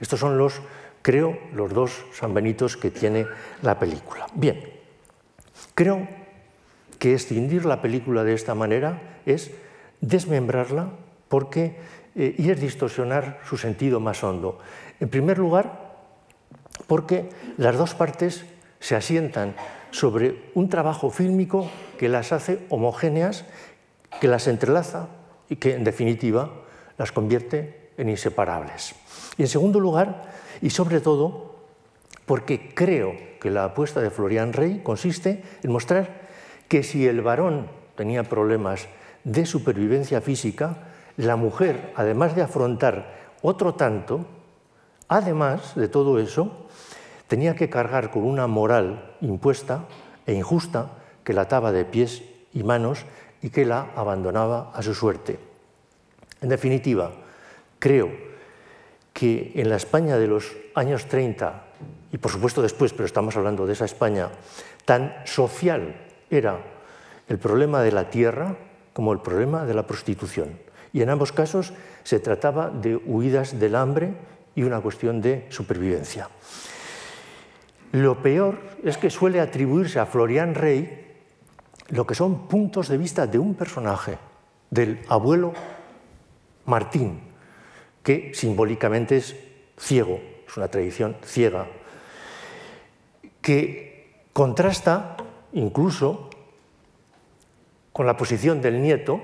Estos 0.00 0.20
son 0.20 0.38
los, 0.38 0.60
creo, 1.02 1.38
los 1.52 1.72
dos 1.72 2.04
sanbenitos 2.12 2.76
que 2.76 2.90
tiene 2.90 3.26
la 3.62 3.78
película. 3.78 4.26
Bien, 4.34 4.62
creo 5.74 6.06
que 6.98 7.14
escindir 7.14 7.64
la 7.64 7.82
película 7.82 8.24
de 8.24 8.34
esta 8.34 8.54
manera 8.54 9.20
es 9.26 9.50
desmembrarla 10.00 10.90
porque, 11.28 11.76
eh, 12.14 12.34
y 12.36 12.50
es 12.50 12.60
distorsionar 12.60 13.40
su 13.44 13.56
sentido 13.56 14.00
más 14.00 14.22
hondo. 14.24 14.58
En 15.00 15.08
primer 15.08 15.38
lugar, 15.38 15.90
porque 16.86 17.28
las 17.56 17.76
dos 17.76 17.94
partes 17.94 18.44
se 18.80 18.96
asientan 18.96 19.54
sobre 19.90 20.50
un 20.54 20.68
trabajo 20.68 21.10
fílmico 21.10 21.68
que 21.98 22.08
las 22.08 22.32
hace 22.32 22.66
homogéneas, 22.68 23.44
que 24.20 24.28
las 24.28 24.46
entrelaza 24.46 25.08
y 25.48 25.56
que, 25.56 25.74
en 25.74 25.84
definitiva, 25.84 26.50
las 26.98 27.12
convierte 27.12 27.90
en 27.96 28.08
inseparables. 28.08 28.94
Y 29.36 29.42
en 29.42 29.48
segundo 29.48 29.80
lugar, 29.80 30.30
y 30.62 30.70
sobre 30.70 31.00
todo, 31.00 31.56
porque 32.26 32.74
creo 32.74 33.14
que 33.40 33.50
la 33.50 33.64
apuesta 33.64 34.00
de 34.00 34.10
Florian 34.10 34.52
Rey 34.52 34.80
consiste 34.82 35.42
en 35.62 35.72
mostrar 35.72 36.28
que 36.68 36.82
si 36.82 37.06
el 37.06 37.22
varón 37.22 37.68
tenía 37.96 38.22
problemas 38.22 38.86
de 39.24 39.46
supervivencia 39.46 40.20
física, 40.20 40.76
la 41.16 41.36
mujer, 41.36 41.92
además 41.96 42.36
de 42.36 42.42
afrontar 42.42 43.34
otro 43.42 43.74
tanto, 43.74 44.26
además 45.08 45.74
de 45.74 45.88
todo 45.88 46.18
eso, 46.18 46.68
tenía 47.30 47.54
que 47.54 47.70
cargar 47.70 48.10
con 48.10 48.26
una 48.26 48.50
moral 48.50 49.14
impuesta 49.22 49.86
e 50.26 50.34
injusta 50.34 50.98
que 51.22 51.30
la 51.30 51.46
ataba 51.46 51.70
de 51.70 51.86
pies 51.86 52.26
y 52.50 52.66
manos 52.66 53.06
y 53.38 53.54
que 53.54 53.62
la 53.62 53.94
abandonaba 53.94 54.74
a 54.74 54.82
su 54.82 54.98
suerte. 54.98 55.38
En 56.42 56.48
definitiva, 56.48 57.14
creo 57.78 58.10
que 59.12 59.52
en 59.54 59.70
la 59.70 59.76
España 59.76 60.18
de 60.18 60.26
los 60.26 60.56
años 60.74 61.06
30, 61.06 62.10
y 62.10 62.18
por 62.18 62.32
supuesto 62.32 62.62
después, 62.62 62.92
pero 62.92 63.06
estamos 63.06 63.36
hablando 63.36 63.64
de 63.64 63.74
esa 63.74 63.84
España, 63.84 64.30
tan 64.84 65.14
social 65.22 66.02
era 66.30 66.58
el 67.28 67.38
problema 67.38 67.80
de 67.82 67.92
la 67.92 68.10
tierra 68.10 68.56
como 68.92 69.12
el 69.12 69.20
problema 69.20 69.66
de 69.66 69.74
la 69.74 69.86
prostitución. 69.86 70.58
Y 70.92 71.02
en 71.02 71.10
ambos 71.10 71.30
casos 71.30 71.74
se 72.02 72.18
trataba 72.18 72.70
de 72.70 72.96
huidas 72.96 73.60
del 73.60 73.76
hambre 73.76 74.14
y 74.56 74.64
una 74.64 74.80
cuestión 74.80 75.22
de 75.22 75.46
supervivencia. 75.48 76.28
Lo 77.92 78.22
peor 78.22 78.60
es 78.84 78.96
que 78.98 79.10
suele 79.10 79.40
atribuirse 79.40 79.98
a 79.98 80.06
Florian 80.06 80.54
Rey 80.54 81.08
lo 81.88 82.06
que 82.06 82.14
son 82.14 82.46
puntos 82.46 82.88
de 82.88 82.98
vista 82.98 83.26
de 83.26 83.38
un 83.38 83.54
personaje, 83.54 84.16
del 84.70 85.00
abuelo 85.08 85.52
Martín, 86.66 87.20
que 88.02 88.32
simbólicamente 88.32 89.16
es 89.16 89.36
ciego, 89.76 90.20
es 90.46 90.56
una 90.56 90.68
tradición 90.68 91.16
ciega, 91.24 91.66
que 93.42 94.24
contrasta 94.32 95.16
incluso 95.52 96.30
con 97.92 98.06
la 98.06 98.16
posición 98.16 98.60
del 98.60 98.80
nieto, 98.80 99.20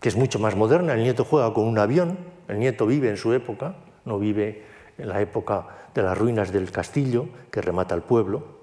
que 0.00 0.08
es 0.08 0.16
mucho 0.16 0.40
más 0.40 0.56
moderna, 0.56 0.94
el 0.94 1.02
nieto 1.02 1.24
juega 1.24 1.54
con 1.54 1.68
un 1.68 1.78
avión, 1.78 2.18
el 2.48 2.58
nieto 2.58 2.86
vive 2.86 3.10
en 3.10 3.16
su 3.16 3.32
época, 3.32 3.76
no 4.04 4.18
vive 4.18 4.64
en 5.00 5.08
la 5.08 5.20
época 5.20 5.66
de 5.94 6.02
las 6.02 6.16
ruinas 6.16 6.52
del 6.52 6.70
castillo 6.70 7.28
que 7.50 7.60
remata 7.60 7.94
el 7.94 8.02
pueblo. 8.02 8.60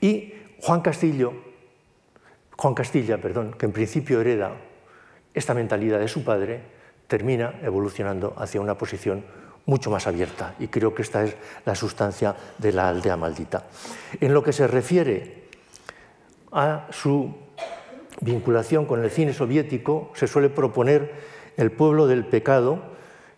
Y 0.00 0.34
Juan 0.62 0.80
Castillo, 0.80 1.32
Juan 2.56 2.74
Castilla, 2.74 3.20
perdón, 3.20 3.54
que 3.58 3.66
en 3.66 3.72
principio 3.72 4.20
hereda 4.20 4.52
esta 5.34 5.54
mentalidad 5.54 6.00
de 6.00 6.08
su 6.08 6.24
padre, 6.24 6.60
termina 7.06 7.54
evolucionando 7.62 8.34
hacia 8.36 8.60
una 8.60 8.76
posición 8.76 9.24
mucho 9.66 9.90
más 9.90 10.06
abierta 10.06 10.54
y 10.58 10.68
creo 10.68 10.94
que 10.94 11.02
esta 11.02 11.24
es 11.24 11.36
la 11.64 11.74
sustancia 11.74 12.36
de 12.58 12.72
la 12.72 12.88
aldea 12.88 13.16
maldita. 13.16 13.64
En 14.20 14.32
lo 14.32 14.42
que 14.42 14.52
se 14.52 14.66
refiere 14.66 15.48
a 16.52 16.86
su 16.90 17.34
vinculación 18.20 18.86
con 18.86 19.04
el 19.04 19.10
cine 19.10 19.32
soviético, 19.32 20.10
se 20.14 20.26
suele 20.26 20.48
proponer 20.48 21.36
El 21.56 21.72
pueblo 21.72 22.06
del 22.06 22.26
pecado, 22.26 22.95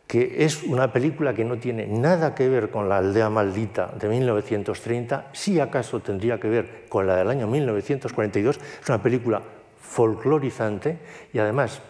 que 0.08 0.42
es 0.46 0.62
una 0.62 0.90
película 0.90 1.34
que 1.34 1.44
no 1.44 1.58
tiene 1.58 1.86
nada 1.86 2.34
que 2.34 2.48
ver 2.48 2.70
con 2.70 2.88
la 2.88 2.96
aldea 2.96 3.28
maldita 3.28 3.92
de 4.00 4.08
1930, 4.08 5.28
si 5.32 5.60
acaso 5.60 6.00
tendría 6.00 6.40
que 6.40 6.48
ver 6.48 6.86
con 6.88 7.06
la 7.06 7.14
del 7.16 7.28
año 7.28 7.46
1942, 7.46 8.56
es 8.56 8.88
una 8.88 9.02
película 9.02 9.42
folclorizante 9.78 10.98
y 11.30 11.38
además 11.38 11.82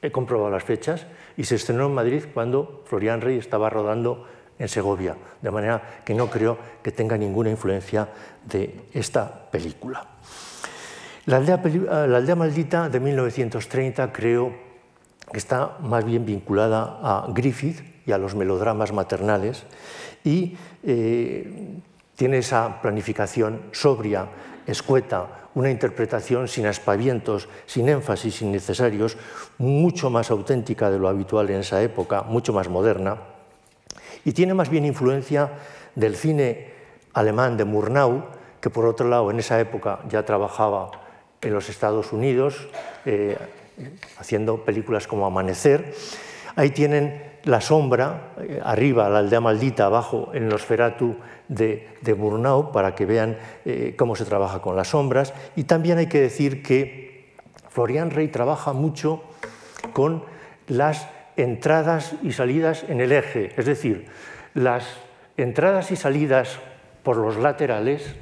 he 0.00 0.10
comprobado 0.10 0.50
las 0.50 0.64
fechas 0.64 1.06
y 1.36 1.44
se 1.44 1.56
estrenó 1.56 1.86
en 1.86 1.94
Madrid 1.94 2.24
cuando 2.32 2.82
Florian 2.86 3.20
Rey 3.20 3.36
estaba 3.36 3.68
rodando 3.68 4.26
en 4.58 4.68
Segovia, 4.68 5.14
de 5.42 5.50
manera 5.50 6.00
que 6.04 6.14
no 6.14 6.28
creo 6.28 6.56
que 6.82 6.90
tenga 6.90 7.18
ninguna 7.18 7.50
influencia 7.50 8.08
de 8.46 8.80
esta 8.94 9.50
película. 9.50 10.06
La 11.26 11.36
aldea, 11.36 11.60
la 12.06 12.16
aldea 12.16 12.34
maldita 12.34 12.88
de 12.88 12.98
1930 12.98 14.10
creo 14.10 14.69
que 15.32 15.38
está 15.38 15.78
más 15.80 16.04
bien 16.04 16.24
vinculada 16.24 16.98
a 17.02 17.26
Griffith 17.32 17.82
y 18.06 18.12
a 18.12 18.18
los 18.18 18.34
melodramas 18.34 18.92
maternales 18.92 19.64
y 20.24 20.56
eh, 20.82 21.78
tiene 22.16 22.38
esa 22.38 22.82
planificación 22.82 23.62
sobria, 23.72 24.28
escueta, 24.66 25.48
una 25.54 25.70
interpretación 25.70 26.48
sin 26.48 26.66
aspavientos, 26.66 27.48
sin 27.66 27.88
énfasis 27.88 28.42
innecesarios, 28.42 29.16
mucho 29.58 30.10
más 30.10 30.30
auténtica 30.30 30.90
de 30.90 30.98
lo 30.98 31.08
habitual 31.08 31.50
en 31.50 31.60
esa 31.60 31.82
época, 31.82 32.22
mucho 32.22 32.52
más 32.52 32.68
moderna, 32.68 33.18
y 34.24 34.32
tiene 34.32 34.54
más 34.54 34.68
bien 34.68 34.84
influencia 34.84 35.50
del 35.94 36.14
cine 36.14 36.72
alemán 37.14 37.56
de 37.56 37.64
Murnau, 37.64 38.24
que 38.60 38.70
por 38.70 38.84
otro 38.84 39.08
lado 39.08 39.30
en 39.30 39.38
esa 39.38 39.58
época 39.58 40.00
ya 40.08 40.24
trabajaba 40.24 40.90
en 41.40 41.54
los 41.54 41.68
Estados 41.68 42.12
Unidos, 42.12 42.68
eh, 43.06 43.36
haciendo 44.18 44.64
películas 44.64 45.06
como 45.06 45.26
Amanecer. 45.26 45.94
Ahí 46.56 46.70
tienen 46.70 47.30
la 47.44 47.60
sombra, 47.60 48.32
eh, 48.40 48.60
arriba 48.62 49.08
la 49.08 49.20
aldea 49.20 49.40
maldita, 49.40 49.86
abajo 49.86 50.30
el 50.34 50.48
Nosferatu 50.48 51.16
de, 51.48 51.88
de 52.00 52.14
Murnau, 52.14 52.72
para 52.72 52.94
que 52.94 53.06
vean 53.06 53.38
eh, 53.64 53.94
cómo 53.96 54.16
se 54.16 54.24
trabaja 54.24 54.60
con 54.60 54.76
las 54.76 54.88
sombras. 54.88 55.32
Y 55.56 55.64
también 55.64 55.98
hay 55.98 56.06
que 56.06 56.20
decir 56.20 56.62
que 56.62 57.34
Florian 57.68 58.10
Rey 58.10 58.28
trabaja 58.28 58.72
mucho 58.72 59.22
con 59.92 60.24
las 60.66 61.08
entradas 61.36 62.14
y 62.22 62.32
salidas 62.32 62.84
en 62.88 63.00
el 63.00 63.12
eje, 63.12 63.52
es 63.56 63.64
decir, 63.64 64.06
las 64.54 64.84
entradas 65.36 65.90
y 65.90 65.96
salidas 65.96 66.58
por 67.02 67.16
los 67.16 67.36
laterales 67.36 68.14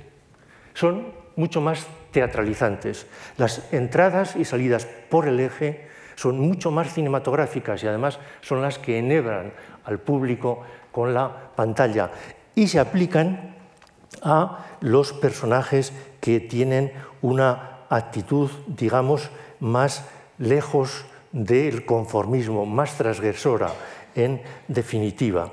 son 0.75 1.13
mucho 1.37 1.61
más 1.61 1.87
teatralizantes. 2.11 3.07
Las 3.37 3.73
entradas 3.73 4.37
y 4.37 4.45
salidas 4.45 4.87
por 5.09 5.29
el 5.29 5.41
eje 5.41 5.89
son 6.17 6.39
mucho 6.41 6.71
más 6.71 6.93
cinematográficas 6.93 7.83
y 7.83 7.87
además 7.87 8.19
son 8.41 8.63
las 8.63 8.79
que 8.79 8.99
enhebran 8.99 9.53
al 9.85 9.99
público 9.99 10.63
con 10.91 11.15
la 11.15 11.51
pantalla 11.55 12.11
y 12.55 12.67
se 12.67 12.81
aplican 12.81 13.55
a 14.23 14.67
los 14.81 15.13
personajes 15.13 15.93
que 16.21 16.41
tienen 16.41 16.93
una 17.23 17.85
actitud, 17.89 18.51
digamos, 18.67 19.31
más 19.61 20.05
lejos 20.39 21.05
del 21.33 21.85
conformismo, 21.85 22.67
más 22.67 22.97
transgresora, 22.97 23.73
en 24.15 24.43
definitiva. 24.67 25.51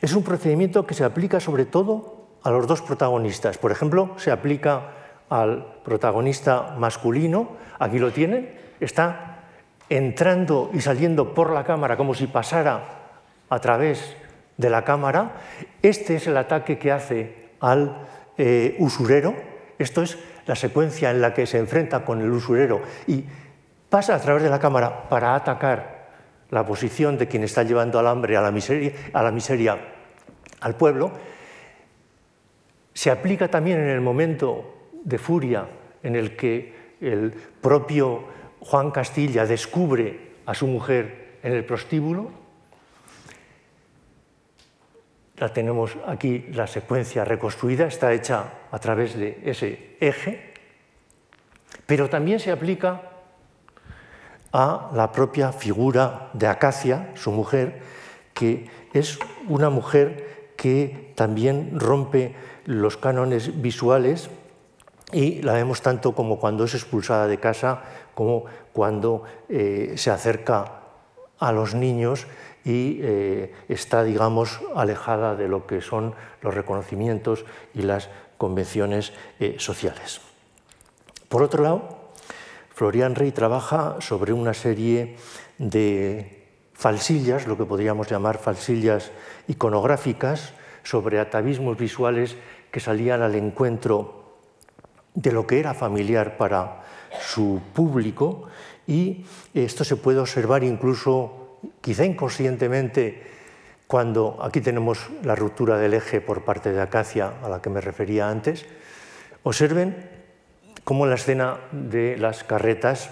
Es 0.00 0.14
un 0.14 0.22
procedimiento 0.22 0.86
que 0.86 0.94
se 0.94 1.04
aplica 1.04 1.40
sobre 1.40 1.64
todo 1.64 2.19
a 2.42 2.50
los 2.50 2.66
dos 2.66 2.82
protagonistas. 2.82 3.58
Por 3.58 3.72
ejemplo, 3.72 4.14
se 4.16 4.30
aplica 4.30 4.82
al 5.28 5.74
protagonista 5.84 6.74
masculino, 6.78 7.56
aquí 7.78 7.98
lo 7.98 8.12
tienen, 8.12 8.58
está 8.80 9.44
entrando 9.88 10.70
y 10.72 10.80
saliendo 10.80 11.34
por 11.34 11.52
la 11.52 11.64
cámara 11.64 11.96
como 11.96 12.14
si 12.14 12.26
pasara 12.26 12.84
a 13.48 13.58
través 13.58 14.16
de 14.56 14.70
la 14.70 14.84
cámara. 14.84 15.32
Este 15.82 16.16
es 16.16 16.26
el 16.26 16.36
ataque 16.36 16.78
que 16.78 16.92
hace 16.92 17.50
al 17.60 18.06
eh, 18.38 18.76
usurero. 18.78 19.34
Esto 19.78 20.02
es 20.02 20.18
la 20.46 20.56
secuencia 20.56 21.10
en 21.10 21.20
la 21.20 21.34
que 21.34 21.46
se 21.46 21.58
enfrenta 21.58 22.04
con 22.04 22.20
el 22.20 22.30
usurero 22.30 22.80
y 23.06 23.24
pasa 23.88 24.14
a 24.14 24.20
través 24.20 24.42
de 24.42 24.50
la 24.50 24.58
cámara 24.58 25.08
para 25.08 25.34
atacar 25.34 26.00
la 26.50 26.66
posición 26.66 27.18
de 27.18 27.28
quien 27.28 27.44
está 27.44 27.62
llevando 27.62 27.98
al 27.98 28.06
hambre, 28.06 28.36
a 28.36 28.40
la 28.40 28.50
miseria, 28.50 28.92
a 29.12 29.22
la 29.22 29.30
miseria 29.30 29.78
al 30.60 30.74
pueblo. 30.76 31.12
Se 32.94 33.10
aplica 33.10 33.48
también 33.48 33.80
en 33.80 33.88
el 33.88 34.00
momento 34.00 34.90
de 35.04 35.18
furia 35.18 35.68
en 36.02 36.16
el 36.16 36.36
que 36.36 36.96
el 37.00 37.32
propio 37.60 38.24
Juan 38.60 38.90
Castilla 38.90 39.46
descubre 39.46 40.30
a 40.46 40.54
su 40.54 40.66
mujer 40.66 41.38
en 41.42 41.52
el 41.52 41.64
prostíbulo. 41.64 42.30
La 45.36 45.52
tenemos 45.52 45.96
aquí, 46.06 46.46
la 46.52 46.66
secuencia 46.66 47.24
reconstruida, 47.24 47.86
está 47.86 48.12
hecha 48.12 48.52
a 48.70 48.78
través 48.78 49.16
de 49.16 49.40
ese 49.44 49.96
eje, 50.00 50.52
pero 51.86 52.10
también 52.10 52.40
se 52.40 52.52
aplica 52.52 53.02
a 54.52 54.90
la 54.92 55.12
propia 55.12 55.52
figura 55.52 56.30
de 56.34 56.46
Acacia, 56.46 57.10
su 57.14 57.32
mujer, 57.32 57.80
que 58.34 58.68
es 58.92 59.18
una 59.48 59.70
mujer 59.70 60.52
que 60.56 61.12
también 61.14 61.78
rompe 61.78 62.34
los 62.70 62.96
cánones 62.96 63.60
visuales 63.60 64.30
y 65.12 65.42
la 65.42 65.54
vemos 65.54 65.82
tanto 65.82 66.14
como 66.14 66.38
cuando 66.38 66.64
es 66.64 66.74
expulsada 66.74 67.26
de 67.26 67.40
casa 67.40 67.82
como 68.14 68.44
cuando 68.72 69.24
eh, 69.48 69.94
se 69.96 70.10
acerca 70.12 70.82
a 71.40 71.50
los 71.50 71.74
niños 71.74 72.28
y 72.64 73.00
eh, 73.02 73.54
está, 73.68 74.04
digamos, 74.04 74.60
alejada 74.76 75.34
de 75.34 75.48
lo 75.48 75.66
que 75.66 75.80
son 75.80 76.14
los 76.42 76.54
reconocimientos 76.54 77.44
y 77.74 77.82
las 77.82 78.08
convenciones 78.38 79.12
eh, 79.40 79.56
sociales. 79.58 80.20
Por 81.28 81.42
otro 81.42 81.64
lado, 81.64 82.12
Florian 82.72 83.16
Rey 83.16 83.32
trabaja 83.32 83.96
sobre 84.00 84.32
una 84.32 84.54
serie 84.54 85.16
de 85.58 86.46
falsillas, 86.72 87.48
lo 87.48 87.56
que 87.56 87.64
podríamos 87.64 88.08
llamar 88.08 88.38
falsillas 88.38 89.10
iconográficas, 89.48 90.52
sobre 90.82 91.20
atavismos 91.20 91.76
visuales 91.76 92.36
que 92.70 92.80
salían 92.80 93.22
al 93.22 93.34
encuentro 93.34 94.20
de 95.14 95.32
lo 95.32 95.46
que 95.46 95.58
era 95.58 95.74
familiar 95.74 96.36
para 96.36 96.82
su 97.20 97.60
público 97.74 98.48
y 98.86 99.24
esto 99.54 99.84
se 99.84 99.96
puede 99.96 100.18
observar 100.18 100.64
incluso, 100.64 101.58
quizá 101.80 102.04
inconscientemente, 102.04 103.22
cuando 103.86 104.38
aquí 104.40 104.60
tenemos 104.60 105.10
la 105.24 105.34
ruptura 105.34 105.76
del 105.76 105.94
eje 105.94 106.20
por 106.20 106.44
parte 106.44 106.72
de 106.72 106.80
Acacia, 106.80 107.32
a 107.42 107.48
la 107.48 107.60
que 107.60 107.70
me 107.70 107.80
refería 107.80 108.28
antes. 108.28 108.66
Observen 109.42 110.08
cómo 110.84 111.04
en 111.04 111.10
la 111.10 111.16
escena 111.16 111.58
de 111.72 112.16
las 112.16 112.44
carretas 112.44 113.10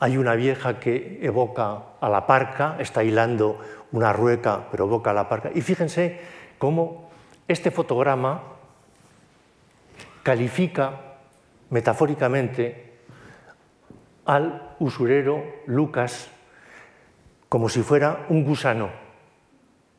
hay 0.00 0.16
una 0.16 0.34
vieja 0.36 0.78
que 0.78 1.18
evoca 1.22 1.82
a 2.00 2.08
la 2.08 2.26
parca, 2.26 2.76
está 2.78 3.02
hilando 3.02 3.58
una 3.90 4.12
rueca, 4.12 4.68
pero 4.70 4.84
evoca 4.84 5.10
a 5.10 5.14
la 5.14 5.28
parca. 5.28 5.50
Y 5.54 5.62
fíjense 5.62 6.20
cómo 6.58 7.07
este 7.48 7.70
fotograma 7.70 8.42
califica 10.22 11.16
metafóricamente 11.70 13.00
al 14.26 14.76
usurero 14.78 15.42
Lucas 15.66 16.28
como 17.48 17.70
si 17.70 17.82
fuera 17.82 18.26
un 18.28 18.44
gusano, 18.44 18.90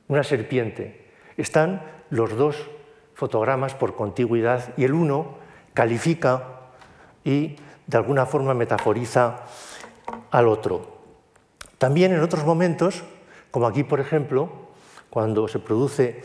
una 0.07 0.23
serpiente. 0.23 1.09
Están 1.35 1.81
los 2.11 2.37
dos 2.37 2.69
fotogramas 3.15 3.73
por 3.73 3.95
contigüidad 3.95 4.73
y 4.77 4.83
el 4.83 4.93
uno 4.93 5.37
califica 5.73 6.43
y 7.23 7.55
de 7.87 7.97
alguna 7.97 8.27
forma 8.27 8.53
metaforiza 8.53 9.45
al 10.29 10.47
otro. 10.47 10.99
También 11.79 12.13
en 12.13 12.21
otros 12.21 12.45
momentos, 12.45 13.03
como 13.49 13.65
aquí 13.65 13.83
por 13.83 13.99
ejemplo, 13.99 14.69
cuando 15.09 15.47
se 15.47 15.57
produce 15.57 16.21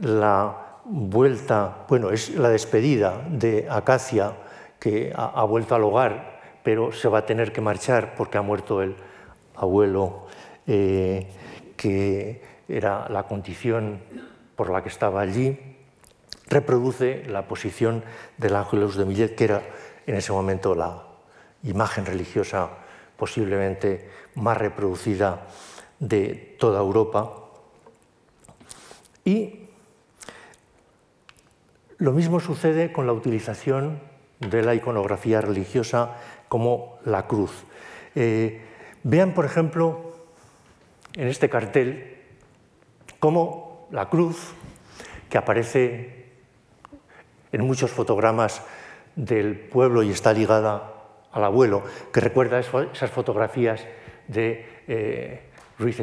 la 0.00 0.80
vuelta, 0.84 1.84
bueno, 1.88 2.10
es 2.10 2.30
la 2.34 2.50
despedida 2.50 3.24
de 3.28 3.66
Acacia, 3.68 4.34
que 4.78 5.12
ha, 5.14 5.42
vuelto 5.44 5.74
al 5.74 5.84
hogar, 5.84 6.40
pero 6.62 6.92
se 6.92 7.08
va 7.08 7.18
a 7.18 7.26
tener 7.26 7.52
que 7.52 7.60
marchar 7.60 8.14
porque 8.14 8.38
ha 8.38 8.42
muerto 8.42 8.82
el 8.82 8.94
abuelo, 9.56 10.26
eh, 10.66 11.26
que 11.76 12.42
era 12.68 13.08
la 13.08 13.24
condición 13.24 14.00
por 14.54 14.70
la 14.70 14.82
que 14.82 14.88
estaba 14.88 15.20
allí, 15.20 15.58
reproduce 16.48 17.24
la 17.26 17.48
posición 17.48 18.04
del 18.36 18.54
Ángelus 18.54 18.96
de 18.96 19.04
Millet, 19.04 19.34
que 19.34 19.44
era 19.44 19.62
en 20.06 20.14
ese 20.14 20.32
momento 20.32 20.74
la 20.74 21.02
imagen 21.64 22.06
religiosa 22.06 22.70
posiblemente 23.16 24.08
más 24.34 24.56
reproducida 24.56 25.46
de 25.98 26.56
toda 26.58 26.80
Europa. 26.80 27.32
Y 29.24 29.65
lo 31.98 32.12
mismo 32.12 32.40
sucede 32.40 32.92
con 32.92 33.06
la 33.06 33.12
utilización 33.12 34.00
de 34.40 34.62
la 34.62 34.74
iconografía 34.74 35.40
religiosa 35.40 36.16
como 36.48 36.98
la 37.04 37.26
cruz. 37.26 37.64
Eh, 38.14 38.60
vean, 39.02 39.32
por 39.34 39.44
ejemplo, 39.44 40.16
en 41.14 41.28
este 41.28 41.48
cartel, 41.48 42.18
cómo 43.18 43.88
la 43.90 44.08
cruz, 44.08 44.52
que 45.30 45.38
aparece 45.38 46.26
en 47.52 47.66
muchos 47.66 47.90
fotogramas 47.90 48.62
del 49.16 49.58
pueblo 49.58 50.02
y 50.02 50.10
está 50.10 50.32
ligada 50.32 50.92
al 51.32 51.44
abuelo, 51.44 51.82
que 52.12 52.20
recuerda 52.20 52.60
esas 52.60 53.10
fotografías 53.10 53.84
de 54.28 54.66
eh, 54.86 55.42
Ruiz 55.78 55.98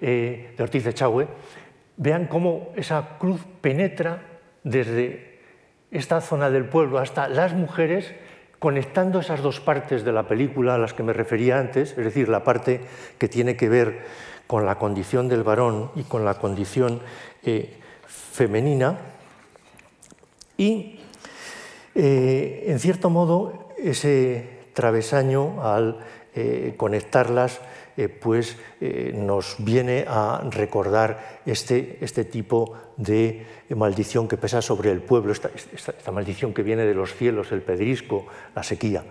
eh, 0.00 0.54
de 0.56 0.62
Ortiz 0.62 0.86
Echagüe, 0.86 1.28
vean 1.96 2.26
cómo 2.26 2.72
esa 2.76 3.16
cruz 3.18 3.40
penetra 3.60 4.33
desde 4.64 5.38
esta 5.90 6.20
zona 6.20 6.50
del 6.50 6.64
pueblo 6.64 6.98
hasta 6.98 7.28
las 7.28 7.52
mujeres, 7.52 8.12
conectando 8.58 9.20
esas 9.20 9.42
dos 9.42 9.60
partes 9.60 10.04
de 10.04 10.12
la 10.12 10.26
película 10.26 10.74
a 10.74 10.78
las 10.78 10.94
que 10.94 11.02
me 11.02 11.12
refería 11.12 11.58
antes, 11.60 11.90
es 11.90 12.04
decir, 12.04 12.28
la 12.28 12.42
parte 12.42 12.80
que 13.18 13.28
tiene 13.28 13.56
que 13.56 13.68
ver 13.68 14.04
con 14.48 14.66
la 14.66 14.78
condición 14.78 15.28
del 15.28 15.44
varón 15.44 15.90
y 15.94 16.02
con 16.02 16.24
la 16.24 16.34
condición 16.34 17.00
eh, 17.44 17.76
femenina, 18.06 18.98
y 20.56 20.98
en 21.94 22.78
cierto 22.80 23.10
modo 23.10 23.68
ese 23.78 24.54
travesaño 24.72 25.62
al 25.62 25.98
eh, 26.34 26.74
conectarlas, 26.76 27.60
eh, 27.96 28.08
pues 28.08 28.56
eh, 28.80 29.12
nos 29.14 29.56
viene 29.58 30.04
a 30.08 30.42
recordar 30.50 31.40
este, 31.46 31.98
este, 32.00 32.24
tipo 32.24 32.74
de 32.96 33.46
maldición 33.70 34.26
que 34.26 34.36
pesa 34.36 34.60
sobre 34.60 34.90
el 34.90 35.00
pueblo, 35.00 35.32
esta, 35.32 35.50
esta, 35.72 36.10
maldición 36.10 36.52
que 36.52 36.62
viene 36.62 36.84
de 36.84 36.94
los 36.94 37.14
cielos, 37.14 37.52
el 37.52 37.62
pedrisco, 37.62 38.26
la 38.54 38.62
sequía, 38.62 39.04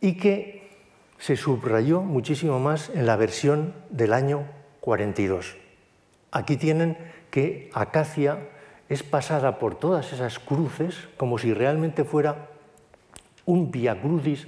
y 0.00 0.16
que 0.18 0.70
se 1.18 1.36
subrayó 1.36 2.02
muchísimo 2.02 2.58
más 2.58 2.90
en 2.90 3.06
la 3.06 3.16
versión 3.16 3.74
del 3.88 4.12
año 4.12 4.46
42. 4.80 5.56
Aquí 6.30 6.56
tienen 6.56 6.98
que 7.30 7.70
Acacia 7.72 8.50
es 8.88 9.02
pasada 9.02 9.58
por 9.58 9.76
todas 9.76 10.12
esas 10.12 10.38
cruces 10.38 11.08
como 11.16 11.38
si 11.38 11.54
realmente 11.54 12.04
fuera 12.04 12.50
un 13.46 13.70
via 13.70 14.00
crucis 14.00 14.46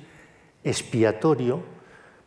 expiatorio 0.63 1.63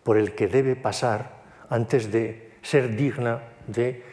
por 0.08 0.18
el 0.18 0.36
que 0.36 0.48
debe 0.48 0.78
pasar 0.78 1.44
antes 1.70 2.14
de 2.14 2.54
ser 2.62 2.96
digna 2.96 3.44
de 3.68 4.06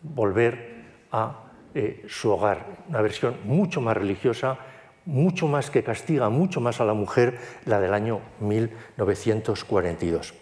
volver 0.00 0.84
a 1.10 1.50
eh, 1.74 2.06
su 2.08 2.30
hogar. 2.30 2.84
Una 2.88 3.00
versión 3.00 3.34
mucho 3.42 3.80
más 3.80 3.96
religiosa, 3.96 4.58
mucho 5.06 5.48
más 5.48 5.68
que 5.68 5.82
castiga 5.82 6.28
mucho 6.28 6.60
más 6.60 6.80
a 6.80 6.84
la 6.84 6.94
mujer, 6.94 7.40
la 7.64 7.80
del 7.80 7.94
año 7.94 8.20
1942. 8.38 10.34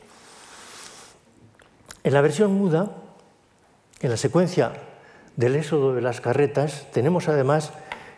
En 2.05 2.13
la 2.13 2.21
versión 2.21 2.53
muda, 2.53 2.91
en 4.03 4.11
la 4.11 4.19
secuencia 4.19 4.73
del 5.37 5.57
éxodo 5.57 5.95
de 5.95 6.03
las 6.03 6.21
carretas, 6.21 6.87
tenemos 6.93 7.29
además 7.31 7.73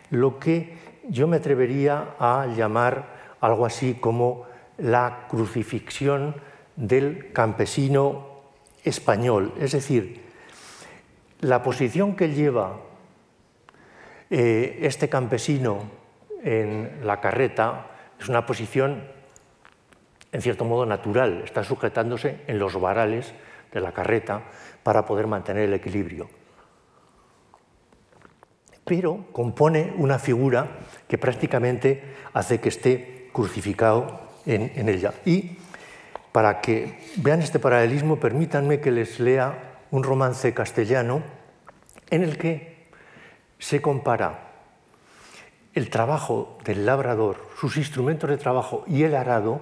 lo 0.09 0.39
que 0.39 0.77
yo 1.07 1.25
me 1.25 1.37
atrevería 1.37 2.15
a 2.19 2.47
llamar 2.47 3.37
algo 3.39 3.65
así 3.65 3.93
como 3.93 4.43
la 4.77 5.27
crucifixión 5.29 6.50
del 6.75 7.31
campesino 7.33 8.41
español, 8.83 9.53
es 9.59 9.73
decir, 9.73 10.21
la 11.41 11.63
posición 11.63 12.15
que 12.15 12.33
lleva 12.33 12.77
eh, 14.29 14.79
este 14.81 15.09
campesino 15.09 15.79
en 16.43 17.01
la 17.03 17.19
carreta 17.19 17.87
es 18.19 18.29
una 18.29 18.45
posición, 18.45 19.03
en 20.31 20.41
cierto 20.41 20.65
modo, 20.65 20.85
natural, 20.85 21.41
está 21.43 21.63
sujetándose 21.63 22.41
en 22.47 22.59
los 22.59 22.79
varales 22.79 23.33
de 23.71 23.81
la 23.81 23.91
carreta 23.91 24.43
para 24.83 25.05
poder 25.05 25.27
mantener 25.27 25.63
el 25.63 25.73
equilibrio. 25.73 26.29
Pero 28.85 29.25
compone 29.31 29.93
una 29.97 30.19
figura 30.19 30.67
que 31.07 31.17
prácticamente 31.17 32.03
hace 32.33 32.59
que 32.59 32.69
esté 32.69 33.29
crucificado 33.31 34.21
en, 34.45 34.89
ella. 34.89 35.13
Y 35.25 35.57
para 36.31 36.61
que 36.61 36.99
vean 37.17 37.41
este 37.41 37.59
paralelismo, 37.59 38.19
permítanme 38.19 38.79
que 38.79 38.91
les 38.91 39.19
lea 39.19 39.79
un 39.91 40.03
romance 40.03 40.53
castellano 40.53 41.23
en 42.09 42.23
el 42.23 42.37
que 42.37 42.87
se 43.59 43.81
compara 43.81 44.51
el 45.73 45.89
trabajo 45.89 46.57
del 46.65 46.85
labrador, 46.85 47.37
sus 47.59 47.77
instrumentos 47.77 48.29
de 48.29 48.37
trabajo 48.37 48.83
y 48.87 49.03
el 49.03 49.15
arado 49.15 49.61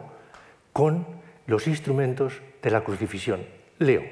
con 0.73 1.05
los 1.45 1.67
instrumentos 1.67 2.41
de 2.61 2.71
la 2.71 2.83
crucifixión. 2.83 3.45
Leo. 3.77 4.03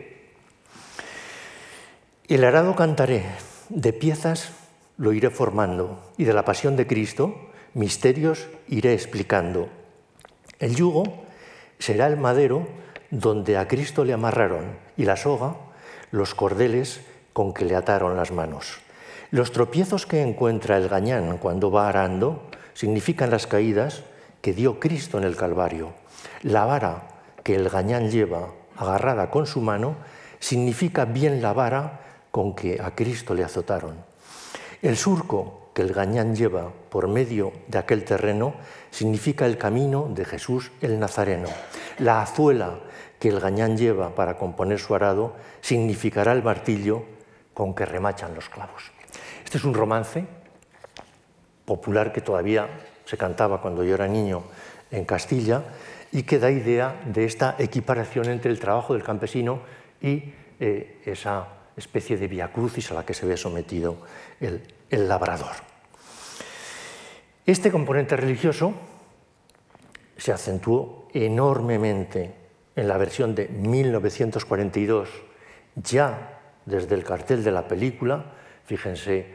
El 2.27 2.43
arado 2.43 2.75
cantaré, 2.75 3.23
de 3.69 3.93
piezas 3.93 4.51
lo 4.97 5.13
iré 5.13 5.29
formando, 5.29 6.11
y 6.17 6.25
de 6.25 6.33
la 6.33 6.45
pasión 6.45 6.75
de 6.75 6.87
Cristo 6.87 7.51
misterios 7.73 8.47
iré 8.67 8.93
explicando. 8.93 9.69
El 10.59 10.75
yugo 10.75 11.26
será 11.79 12.07
el 12.07 12.17
madero 12.17 12.67
donde 13.11 13.57
a 13.57 13.67
Cristo 13.67 14.03
le 14.03 14.13
amarraron 14.13 14.77
y 14.97 15.05
la 15.05 15.15
soga 15.15 15.55
los 16.11 16.35
cordeles 16.35 17.01
con 17.33 17.53
que 17.53 17.65
le 17.65 17.75
ataron 17.75 18.17
las 18.17 18.31
manos. 18.31 18.79
Los 19.29 19.51
tropiezos 19.51 20.05
que 20.05 20.21
encuentra 20.21 20.77
el 20.77 20.87
gañán 20.87 21.37
cuando 21.37 21.69
va 21.71 21.89
arando 21.89 22.43
significan 22.73 23.29
las 23.29 23.47
caídas 23.47 24.03
que 24.41 24.53
dio 24.53 24.79
Cristo 24.79 25.17
en 25.17 25.23
el 25.23 25.35
Calvario. 25.35 25.93
La 26.43 26.65
vara 26.65 27.07
que 27.43 27.55
el 27.55 27.69
gañán 27.69 28.09
lleva 28.09 28.49
agarrada 28.77 29.29
con 29.29 29.45
su 29.47 29.61
mano 29.61 29.95
significa 30.39 31.05
bien 31.05 31.41
la 31.41 31.53
vara 31.53 32.01
con 32.31 32.55
que 32.55 32.79
a 32.81 32.95
Cristo 32.95 33.33
le 33.33 33.43
azotaron. 33.43 33.95
El 34.81 34.95
surco 34.95 35.71
que 35.73 35.81
el 35.81 35.93
gañán 35.93 36.35
lleva 36.35 36.71
por 36.89 37.07
medio 37.07 37.51
de 37.67 37.77
aquel 37.77 38.03
terreno 38.03 38.53
significa 38.97 39.45
el 39.45 39.59
camino 39.59 40.09
de 40.09 40.25
Jesús 40.25 40.71
el 40.81 40.97
Nazareno. 40.97 41.49
La 41.99 42.23
azuela 42.23 42.79
que 43.19 43.29
el 43.29 43.39
gañán 43.39 43.77
lleva 43.77 44.15
para 44.15 44.39
componer 44.39 44.79
su 44.79 44.95
arado 44.95 45.35
significará 45.61 46.31
el 46.31 46.41
martillo 46.41 47.03
con 47.53 47.75
que 47.75 47.85
remachan 47.85 48.33
los 48.33 48.49
clavos. 48.49 48.91
Este 49.45 49.59
es 49.59 49.65
un 49.65 49.75
romance 49.75 50.25
popular 51.63 52.11
que 52.11 52.21
todavía 52.21 52.67
se 53.05 53.17
cantaba 53.17 53.61
cuando 53.61 53.83
yo 53.83 53.93
era 53.93 54.07
niño 54.07 54.45
en 54.89 55.05
Castilla 55.05 55.61
y 56.11 56.23
que 56.23 56.39
da 56.39 56.49
idea 56.49 56.99
de 57.05 57.25
esta 57.25 57.55
equiparación 57.59 58.25
entre 58.29 58.49
el 58.49 58.59
trabajo 58.59 58.95
del 58.95 59.03
campesino 59.03 59.59
y 60.01 60.33
eh, 60.59 61.03
esa 61.05 61.49
especie 61.75 62.17
de 62.17 62.27
via 62.27 62.51
crucis 62.51 62.89
a 62.89 62.95
la 62.95 63.05
que 63.05 63.13
se 63.13 63.27
ve 63.27 63.37
sometido 63.37 63.97
el, 64.39 64.63
el 64.89 65.07
labrador. 65.07 65.76
Este 67.47 67.71
componente 67.71 68.17
religioso 68.17 68.73
se 70.17 70.33
acentuó 70.33 71.07
enormemente 71.13 72.33
en 72.75 72.89
la 72.89 72.97
versión 72.97 73.35
de 73.35 73.47
1942, 73.47 75.07
ya 75.75 76.41
desde 76.65 76.95
el 76.95 77.05
cartel 77.05 77.45
de 77.45 77.51
la 77.53 77.65
película. 77.65 78.33
Fíjense 78.65 79.27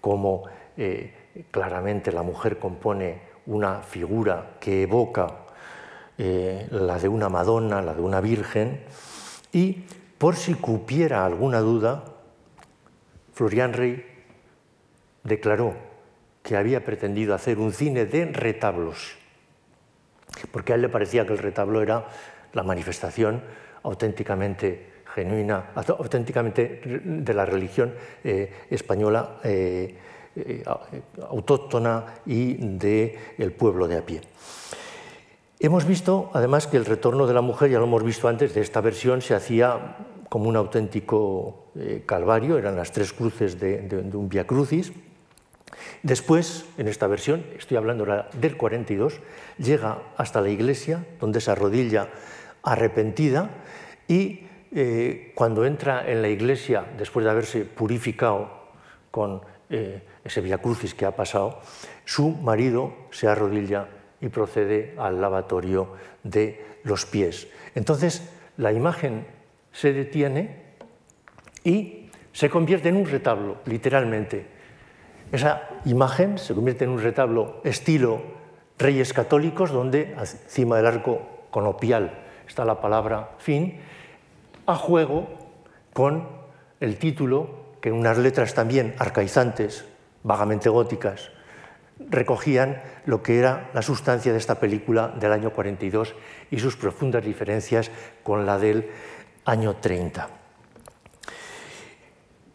cómo 0.00 0.44
eh, 0.78 1.12
claramente 1.50 2.10
la 2.10 2.22
mujer 2.22 2.58
compone 2.58 3.20
una 3.44 3.82
figura 3.82 4.56
que 4.58 4.84
evoca 4.84 5.26
eh, 6.16 6.68
la 6.70 6.98
de 6.98 7.08
una 7.08 7.28
Madonna, 7.28 7.82
la 7.82 7.92
de 7.92 8.00
una 8.00 8.22
Virgen, 8.22 8.80
y 9.52 9.84
por 10.16 10.36
si 10.36 10.54
cupiera 10.54 11.26
alguna 11.26 11.60
duda, 11.60 12.02
Florian 13.34 13.74
Rey 13.74 14.06
declaró 15.22 15.87
que 16.48 16.56
había 16.56 16.82
pretendido 16.82 17.34
hacer 17.34 17.58
un 17.58 17.74
cine 17.74 18.06
de 18.06 18.24
retablos, 18.24 19.18
porque 20.50 20.72
a 20.72 20.76
él 20.76 20.80
le 20.80 20.88
parecía 20.88 21.26
que 21.26 21.34
el 21.34 21.38
retablo 21.38 21.82
era 21.82 22.08
la 22.54 22.62
manifestación 22.62 23.42
auténticamente 23.82 25.04
genuina, 25.14 25.72
auténticamente 25.76 26.80
de 27.04 27.34
la 27.34 27.44
religión 27.44 27.92
eh, 28.24 28.64
española 28.70 29.40
eh, 29.44 29.94
eh, 30.36 30.64
autóctona 31.28 32.14
y 32.24 32.54
del 32.56 33.52
pueblo 33.52 33.86
de 33.86 33.98
a 33.98 34.06
pie. 34.06 34.22
Hemos 35.60 35.84
visto, 35.84 36.30
además, 36.32 36.66
que 36.66 36.78
el 36.78 36.86
retorno 36.86 37.26
de 37.26 37.34
la 37.34 37.42
mujer, 37.42 37.68
ya 37.68 37.78
lo 37.78 37.84
hemos 37.84 38.04
visto 38.04 38.26
antes, 38.26 38.54
de 38.54 38.62
esta 38.62 38.80
versión 38.80 39.20
se 39.20 39.34
hacía 39.34 39.98
como 40.30 40.48
un 40.48 40.56
auténtico 40.56 41.72
calvario, 42.06 42.56
eran 42.56 42.76
las 42.76 42.90
tres 42.90 43.12
cruces 43.12 43.60
de, 43.60 43.82
de 43.82 44.16
un 44.16 44.28
Via 44.30 44.46
Crucis, 44.46 44.92
Después, 46.02 46.64
en 46.78 46.88
esta 46.88 47.06
versión, 47.06 47.44
estoy 47.58 47.76
hablando 47.76 48.04
ahora 48.04 48.30
del 48.34 48.56
42, 48.56 49.20
llega 49.58 50.02
hasta 50.16 50.40
la 50.40 50.50
iglesia, 50.50 51.04
donde 51.20 51.40
se 51.40 51.50
arrodilla 51.50 52.08
arrepentida 52.62 53.50
y 54.06 54.46
eh, 54.72 55.32
cuando 55.34 55.64
entra 55.64 56.10
en 56.10 56.22
la 56.22 56.28
iglesia, 56.28 56.84
después 56.96 57.24
de 57.24 57.30
haberse 57.30 57.64
purificado 57.64 58.70
con 59.10 59.40
eh, 59.70 60.02
ese 60.24 60.40
Via 60.40 60.58
Crucis 60.58 60.94
que 60.94 61.06
ha 61.06 61.16
pasado, 61.16 61.60
su 62.04 62.30
marido 62.30 62.94
se 63.10 63.28
arrodilla 63.28 63.88
y 64.20 64.28
procede 64.28 64.94
al 64.98 65.20
lavatorio 65.20 65.94
de 66.22 66.64
los 66.84 67.06
pies. 67.06 67.48
Entonces, 67.74 68.30
la 68.56 68.72
imagen 68.72 69.26
se 69.72 69.92
detiene 69.92 70.68
y 71.64 72.10
se 72.32 72.50
convierte 72.50 72.88
en 72.88 72.96
un 72.96 73.06
retablo, 73.06 73.58
literalmente. 73.66 74.57
Esa 75.30 75.68
imagen 75.84 76.38
se 76.38 76.54
convierte 76.54 76.84
en 76.84 76.90
un 76.90 77.02
retablo 77.02 77.60
estilo 77.64 78.22
Reyes 78.78 79.12
Católicos, 79.12 79.70
donde 79.70 80.14
encima 80.18 80.76
del 80.76 80.86
arco 80.86 81.28
conopial 81.50 82.18
está 82.46 82.64
la 82.64 82.80
palabra 82.80 83.30
fin, 83.38 83.80
a 84.66 84.74
juego 84.76 85.28
con 85.92 86.28
el 86.80 86.96
título, 86.96 87.76
que 87.80 87.90
en 87.90 87.96
unas 87.96 88.16
letras 88.18 88.54
también 88.54 88.94
arcaizantes, 88.98 89.84
vagamente 90.22 90.68
góticas, 90.68 91.30
recogían 91.98 92.80
lo 93.04 93.22
que 93.22 93.38
era 93.38 93.70
la 93.74 93.82
sustancia 93.82 94.32
de 94.32 94.38
esta 94.38 94.60
película 94.60 95.08
del 95.08 95.32
año 95.32 95.50
42 95.50 96.14
y 96.50 96.58
sus 96.58 96.76
profundas 96.76 97.24
diferencias 97.24 97.90
con 98.22 98.46
la 98.46 98.58
del 98.58 98.88
año 99.44 99.76
30. 99.76 100.28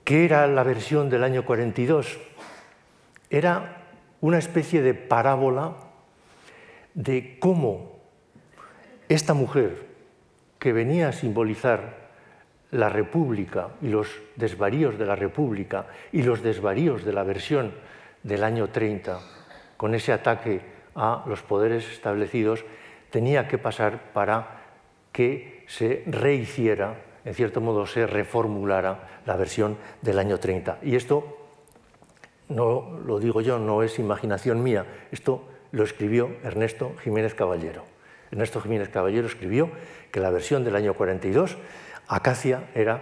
¿Qué 0.04 0.26
era 0.26 0.48
la 0.48 0.64
versión 0.64 1.10
del 1.10 1.24
año 1.24 1.46
42? 1.46 2.20
Era 3.34 3.82
una 4.22 4.38
especie 4.38 4.84
de 4.84 4.94
parábola 4.94 5.74
de 6.94 7.40
cómo 7.40 7.98
esta 9.10 9.34
mujer, 9.34 9.88
que 10.60 10.72
venía 10.72 11.08
a 11.08 11.14
simbolizar 11.14 12.12
la 12.70 12.90
República 12.90 13.70
y 13.82 13.88
los 13.88 14.08
desvaríos 14.36 15.00
de 15.00 15.08
la 15.08 15.16
República 15.16 15.88
y 16.12 16.22
los 16.22 16.44
desvaríos 16.44 17.04
de 17.06 17.12
la 17.12 17.24
versión 17.24 17.74
del 18.22 18.44
año 18.44 18.70
30, 18.70 19.20
con 19.78 19.96
ese 19.96 20.14
ataque 20.14 20.62
a 20.94 21.24
los 21.26 21.42
poderes 21.42 21.92
establecidos, 21.92 22.64
tenía 23.10 23.48
que 23.48 23.58
pasar 23.58 24.14
para 24.14 24.62
que 25.12 25.66
se 25.68 26.04
rehiciera, 26.06 27.02
en 27.26 27.34
cierto 27.34 27.62
modo 27.62 27.88
se 27.88 28.06
reformulara 28.06 29.22
la 29.26 29.36
versión 29.38 29.80
del 30.04 30.20
año 30.20 30.40
30. 30.40 30.78
Y 30.84 30.96
esto 30.96 31.43
no 32.54 33.00
lo 33.06 33.20
digo 33.20 33.42
yo, 33.42 33.60
no 33.60 33.84
es 33.84 34.00
imaginación 34.00 34.64
mía, 34.64 34.86
esto 35.12 35.44
lo 35.72 35.84
escribió 35.84 36.38
Ernesto 36.44 36.94
Jiménez 37.04 37.34
Caballero. 37.34 37.84
Ernesto 38.32 38.62
Jiménez 38.62 38.90
Caballero 38.90 39.28
escribió 39.28 39.70
que 40.12 40.20
la 40.20 40.30
versión 40.30 40.64
del 40.64 40.76
año 40.76 40.94
42, 40.94 41.58
Acacia 42.08 42.70
era 42.76 43.02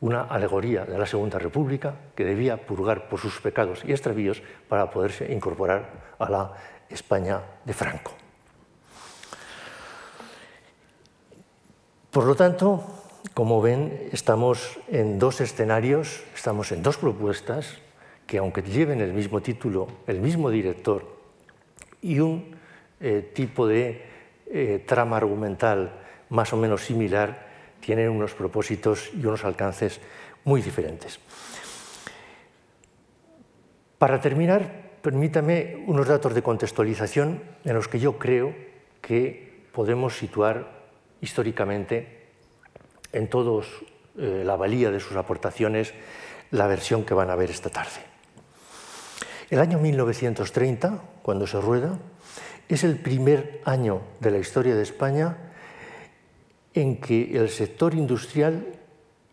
una 0.00 0.22
alegoría 0.22 0.84
de 0.84 0.98
la 0.98 1.06
Segunda 1.06 1.38
República 1.38 1.94
que 2.14 2.24
debía 2.24 2.66
purgar 2.66 3.08
por 3.08 3.18
sus 3.18 3.40
pecados 3.40 3.82
y 3.84 3.92
extravíos 3.92 4.42
para 4.68 4.90
poderse 4.90 5.32
incorporar 5.32 6.14
a 6.18 6.30
la 6.30 6.52
España 6.88 7.40
de 7.64 7.72
Franco. 7.72 8.12
Por 12.10 12.26
lo 12.26 12.34
tanto, 12.34 12.84
como 13.32 13.60
ven, 13.62 14.08
estamos 14.12 14.78
en 14.88 15.18
dos 15.18 15.40
escenarios, 15.40 16.22
estamos 16.34 16.70
en 16.70 16.82
dos 16.82 16.96
propuestas 16.96 17.78
que 18.26 18.38
aunque 18.38 18.62
lleven 18.62 19.00
el 19.00 19.12
mismo 19.12 19.40
título, 19.40 19.88
el 20.06 20.20
mismo 20.20 20.50
director 20.50 21.16
y 22.00 22.18
un 22.20 22.56
eh, 23.00 23.30
tipo 23.34 23.66
de 23.66 24.02
eh, 24.46 24.84
trama 24.86 25.16
argumental 25.16 26.00
más 26.30 26.52
o 26.52 26.56
menos 26.56 26.82
similar, 26.82 27.48
tienen 27.80 28.08
unos 28.08 28.34
propósitos 28.34 29.10
y 29.14 29.24
unos 29.26 29.44
alcances 29.44 30.00
muy 30.44 30.62
diferentes. 30.62 31.20
Para 33.98 34.20
terminar, 34.20 34.98
permítame 35.02 35.84
unos 35.86 36.08
datos 36.08 36.34
de 36.34 36.42
contextualización 36.42 37.42
en 37.64 37.74
los 37.74 37.88
que 37.88 38.00
yo 38.00 38.18
creo 38.18 38.54
que 39.00 39.64
podemos 39.72 40.16
situar 40.16 40.84
históricamente 41.20 42.28
en 43.12 43.28
todos 43.28 43.66
eh, 44.18 44.42
la 44.44 44.56
valía 44.56 44.90
de 44.90 45.00
sus 45.00 45.16
aportaciones 45.16 45.94
la 46.50 46.66
versión 46.66 47.04
que 47.04 47.14
van 47.14 47.30
a 47.30 47.36
ver 47.36 47.50
esta 47.50 47.70
tarde. 47.70 48.13
El 49.50 49.60
año 49.60 49.78
1930, 49.78 51.02
cuando 51.22 51.46
se 51.46 51.60
rueda, 51.60 51.98
es 52.68 52.82
el 52.84 52.98
primer 52.98 53.60
año 53.64 54.00
de 54.20 54.30
la 54.30 54.38
historia 54.38 54.74
de 54.74 54.82
España 54.82 55.36
en 56.72 57.00
que 57.00 57.36
el 57.36 57.50
sector 57.50 57.94
industrial 57.94 58.66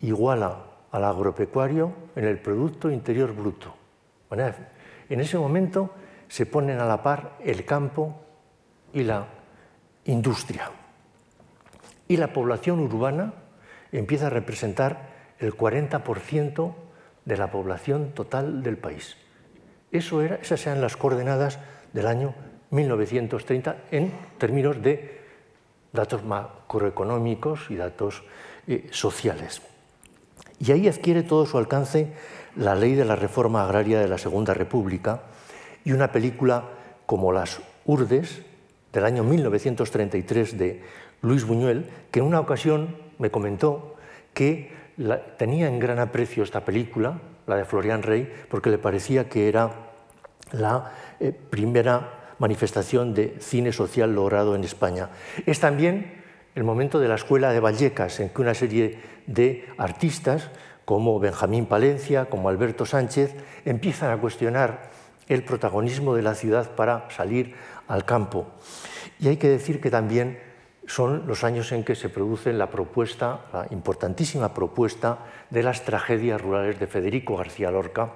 iguala 0.00 0.64
al 0.90 1.04
agropecuario 1.04 1.92
en 2.14 2.24
el 2.24 2.38
Producto 2.38 2.90
Interior 2.90 3.34
Bruto. 3.34 3.74
En 5.08 5.20
ese 5.20 5.38
momento 5.38 5.90
se 6.28 6.46
ponen 6.46 6.78
a 6.78 6.86
la 6.86 7.02
par 7.02 7.36
el 7.42 7.64
campo 7.64 8.20
y 8.92 9.02
la 9.02 9.26
industria. 10.04 10.70
Y 12.06 12.16
la 12.18 12.32
población 12.32 12.80
urbana 12.80 13.32
empieza 13.90 14.26
a 14.26 14.30
representar 14.30 15.10
el 15.38 15.56
40% 15.56 16.74
de 17.24 17.36
la 17.36 17.50
población 17.50 18.12
total 18.14 18.62
del 18.62 18.76
país. 18.76 19.16
Eso 19.92 20.22
era, 20.22 20.36
esas 20.36 20.66
eran 20.66 20.80
las 20.80 20.96
coordenadas 20.96 21.58
del 21.92 22.06
año 22.06 22.34
1930 22.70 23.76
en 23.90 24.10
términos 24.38 24.82
de 24.82 25.20
datos 25.92 26.24
macroeconómicos 26.24 27.70
y 27.70 27.76
datos 27.76 28.24
eh, 28.66 28.88
sociales. 28.90 29.60
Y 30.58 30.72
ahí 30.72 30.88
adquiere 30.88 31.22
todo 31.22 31.44
su 31.44 31.58
alcance 31.58 32.12
la 32.56 32.74
ley 32.74 32.94
de 32.94 33.04
la 33.04 33.16
reforma 33.16 33.64
agraria 33.64 34.00
de 34.00 34.08
la 34.08 34.18
Segunda 34.18 34.54
República 34.54 35.22
y 35.84 35.92
una 35.92 36.12
película 36.12 36.68
como 37.06 37.32
Las 37.32 37.60
Urdes 37.84 38.42
del 38.92 39.04
año 39.04 39.24
1933 39.24 40.58
de 40.58 40.82
Luis 41.22 41.44
Buñuel, 41.44 41.86
que 42.10 42.20
en 42.20 42.26
una 42.26 42.40
ocasión 42.40 42.96
me 43.18 43.30
comentó 43.30 43.96
que 44.34 44.72
tenía 45.36 45.68
en 45.68 45.78
gran 45.78 45.98
aprecio 45.98 46.42
esta 46.42 46.64
película, 46.64 47.20
la 47.46 47.56
de 47.56 47.64
Florian 47.64 48.02
Rey, 48.02 48.32
porque 48.48 48.70
le 48.70 48.78
parecía 48.78 49.28
que 49.28 49.48
era 49.48 49.70
la 50.52 50.92
eh, 51.20 51.32
primera 51.32 52.34
manifestación 52.38 53.14
de 53.14 53.36
cine 53.40 53.72
social 53.72 54.14
logrado 54.14 54.54
en 54.54 54.64
España. 54.64 55.10
Es 55.46 55.60
también 55.60 56.22
el 56.54 56.64
momento 56.64 56.98
de 56.98 57.08
la 57.08 57.14
Escuela 57.14 57.52
de 57.52 57.60
Vallecas, 57.60 58.20
en 58.20 58.28
que 58.30 58.42
una 58.42 58.54
serie 58.54 58.98
de 59.26 59.66
artistas, 59.78 60.50
como 60.84 61.18
Benjamín 61.20 61.66
Palencia, 61.66 62.26
como 62.26 62.48
Alberto 62.48 62.84
Sánchez, 62.84 63.34
empiezan 63.64 64.10
a 64.10 64.18
cuestionar 64.18 64.90
el 65.28 65.44
protagonismo 65.44 66.14
de 66.14 66.22
la 66.22 66.34
ciudad 66.34 66.70
para 66.74 67.08
salir 67.10 67.54
al 67.88 68.04
campo. 68.04 68.46
Y 69.18 69.28
hay 69.28 69.36
que 69.36 69.48
decir 69.48 69.80
que 69.80 69.90
también 69.90 70.38
son 70.86 71.26
los 71.26 71.44
años 71.44 71.72
en 71.72 71.84
que 71.84 71.94
se 71.94 72.08
produce 72.08 72.52
la 72.52 72.70
propuesta, 72.70 73.46
la 73.52 73.66
importantísima 73.70 74.52
propuesta 74.52 75.18
de 75.50 75.62
las 75.62 75.84
tragedias 75.84 76.40
rurales 76.40 76.78
de 76.80 76.86
Federico 76.86 77.36
García 77.36 77.70
Lorca, 77.70 78.12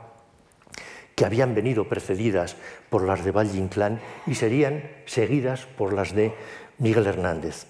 que 1.14 1.24
habían 1.24 1.54
venido 1.54 1.88
precedidas 1.88 2.56
por 2.90 3.02
las 3.02 3.24
de 3.24 3.32
Valle 3.32 3.58
Inclán 3.58 4.00
y 4.26 4.34
serían 4.34 4.84
seguidas 5.06 5.64
por 5.64 5.92
las 5.92 6.14
de 6.14 6.34
Miguel 6.78 7.06
Hernández. 7.06 7.66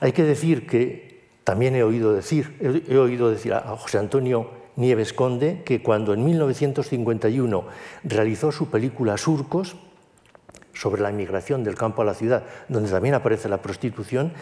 Hay 0.00 0.12
que 0.12 0.24
decir 0.24 0.66
que 0.66 1.28
también 1.44 1.74
he 1.76 1.82
oído 1.82 2.12
decir, 2.12 2.84
he 2.88 2.98
oído 2.98 3.30
decir 3.30 3.54
a 3.54 3.76
José 3.76 3.98
Antonio 3.98 4.50
Nieves 4.76 5.12
Conde 5.12 5.62
que 5.64 5.82
cuando 5.82 6.12
en 6.12 6.24
1951 6.24 7.64
realizó 8.04 8.52
su 8.52 8.70
película 8.70 9.16
Surcos 9.16 9.76
sobre 10.78 11.02
la 11.02 11.10
inmigración 11.10 11.64
del 11.64 11.74
campo 11.74 12.02
a 12.02 12.04
la 12.04 12.14
ciudad, 12.14 12.44
donde 12.68 12.88
también 12.88 13.14
aparece 13.14 13.48
la 13.48 13.60
prostitución, 13.60 14.32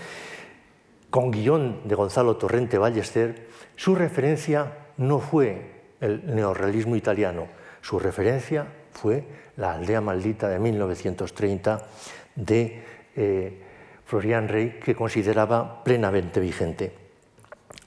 con 1.09 1.31
guion 1.31 1.81
de 1.85 1.95
Gonzalo 1.95 2.37
Torrente 2.37 2.77
Ballester, 2.77 3.49
su 3.75 3.95
referencia 3.95 4.73
no 4.99 5.19
fue 5.19 5.95
el 6.03 6.35
neorrealismo 6.35 6.95
italiano, 6.95 7.47
su 7.81 7.99
referencia 7.99 8.67
fue 8.93 9.25
La 9.57 9.73
aldea 9.73 10.03
maldita 10.03 10.49
de 10.49 10.59
1930 10.59 11.87
de 12.35 12.85
eh, 13.17 13.63
Florian 14.05 14.49
Rey, 14.49 14.79
que 14.85 14.95
consideraba 14.95 15.83
plenamente 15.85 16.39
vigente. 16.39 16.93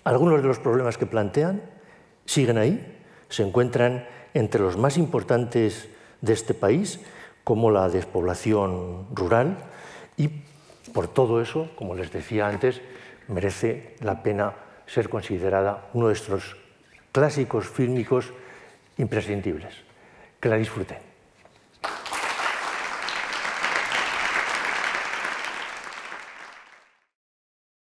Algunos 0.04 0.42
de 0.42 0.48
los 0.48 0.58
problemas 0.58 0.98
que 0.98 1.06
plantean 1.06 1.62
siguen 2.26 2.58
ahí, 2.58 2.98
se 3.30 3.44
encuentran 3.44 4.08
entre 4.34 4.62
los 4.62 4.76
más 4.76 4.98
importantes 4.98 5.90
de 6.22 6.34
este 6.34 6.56
país, 6.56 7.00
como 7.50 7.72
la 7.72 7.90
despoblación 7.90 9.08
rural, 9.10 9.58
y 10.18 10.30
por 10.94 11.08
todo 11.08 11.42
eso, 11.42 11.72
como 11.76 11.96
les 11.96 12.12
decía 12.12 12.46
antes, 12.46 12.80
merece 13.28 13.96
la 14.02 14.22
pena 14.22 14.54
ser 14.86 15.10
considerada 15.10 15.90
uno 15.96 16.10
de 16.10 16.14
estos 16.14 16.58
clásicos 17.12 17.68
fílmicos 17.68 18.32
imprescindibles. 19.00 19.74
Que 20.40 20.48
la 20.48 20.58
disfruten. 20.58 21.09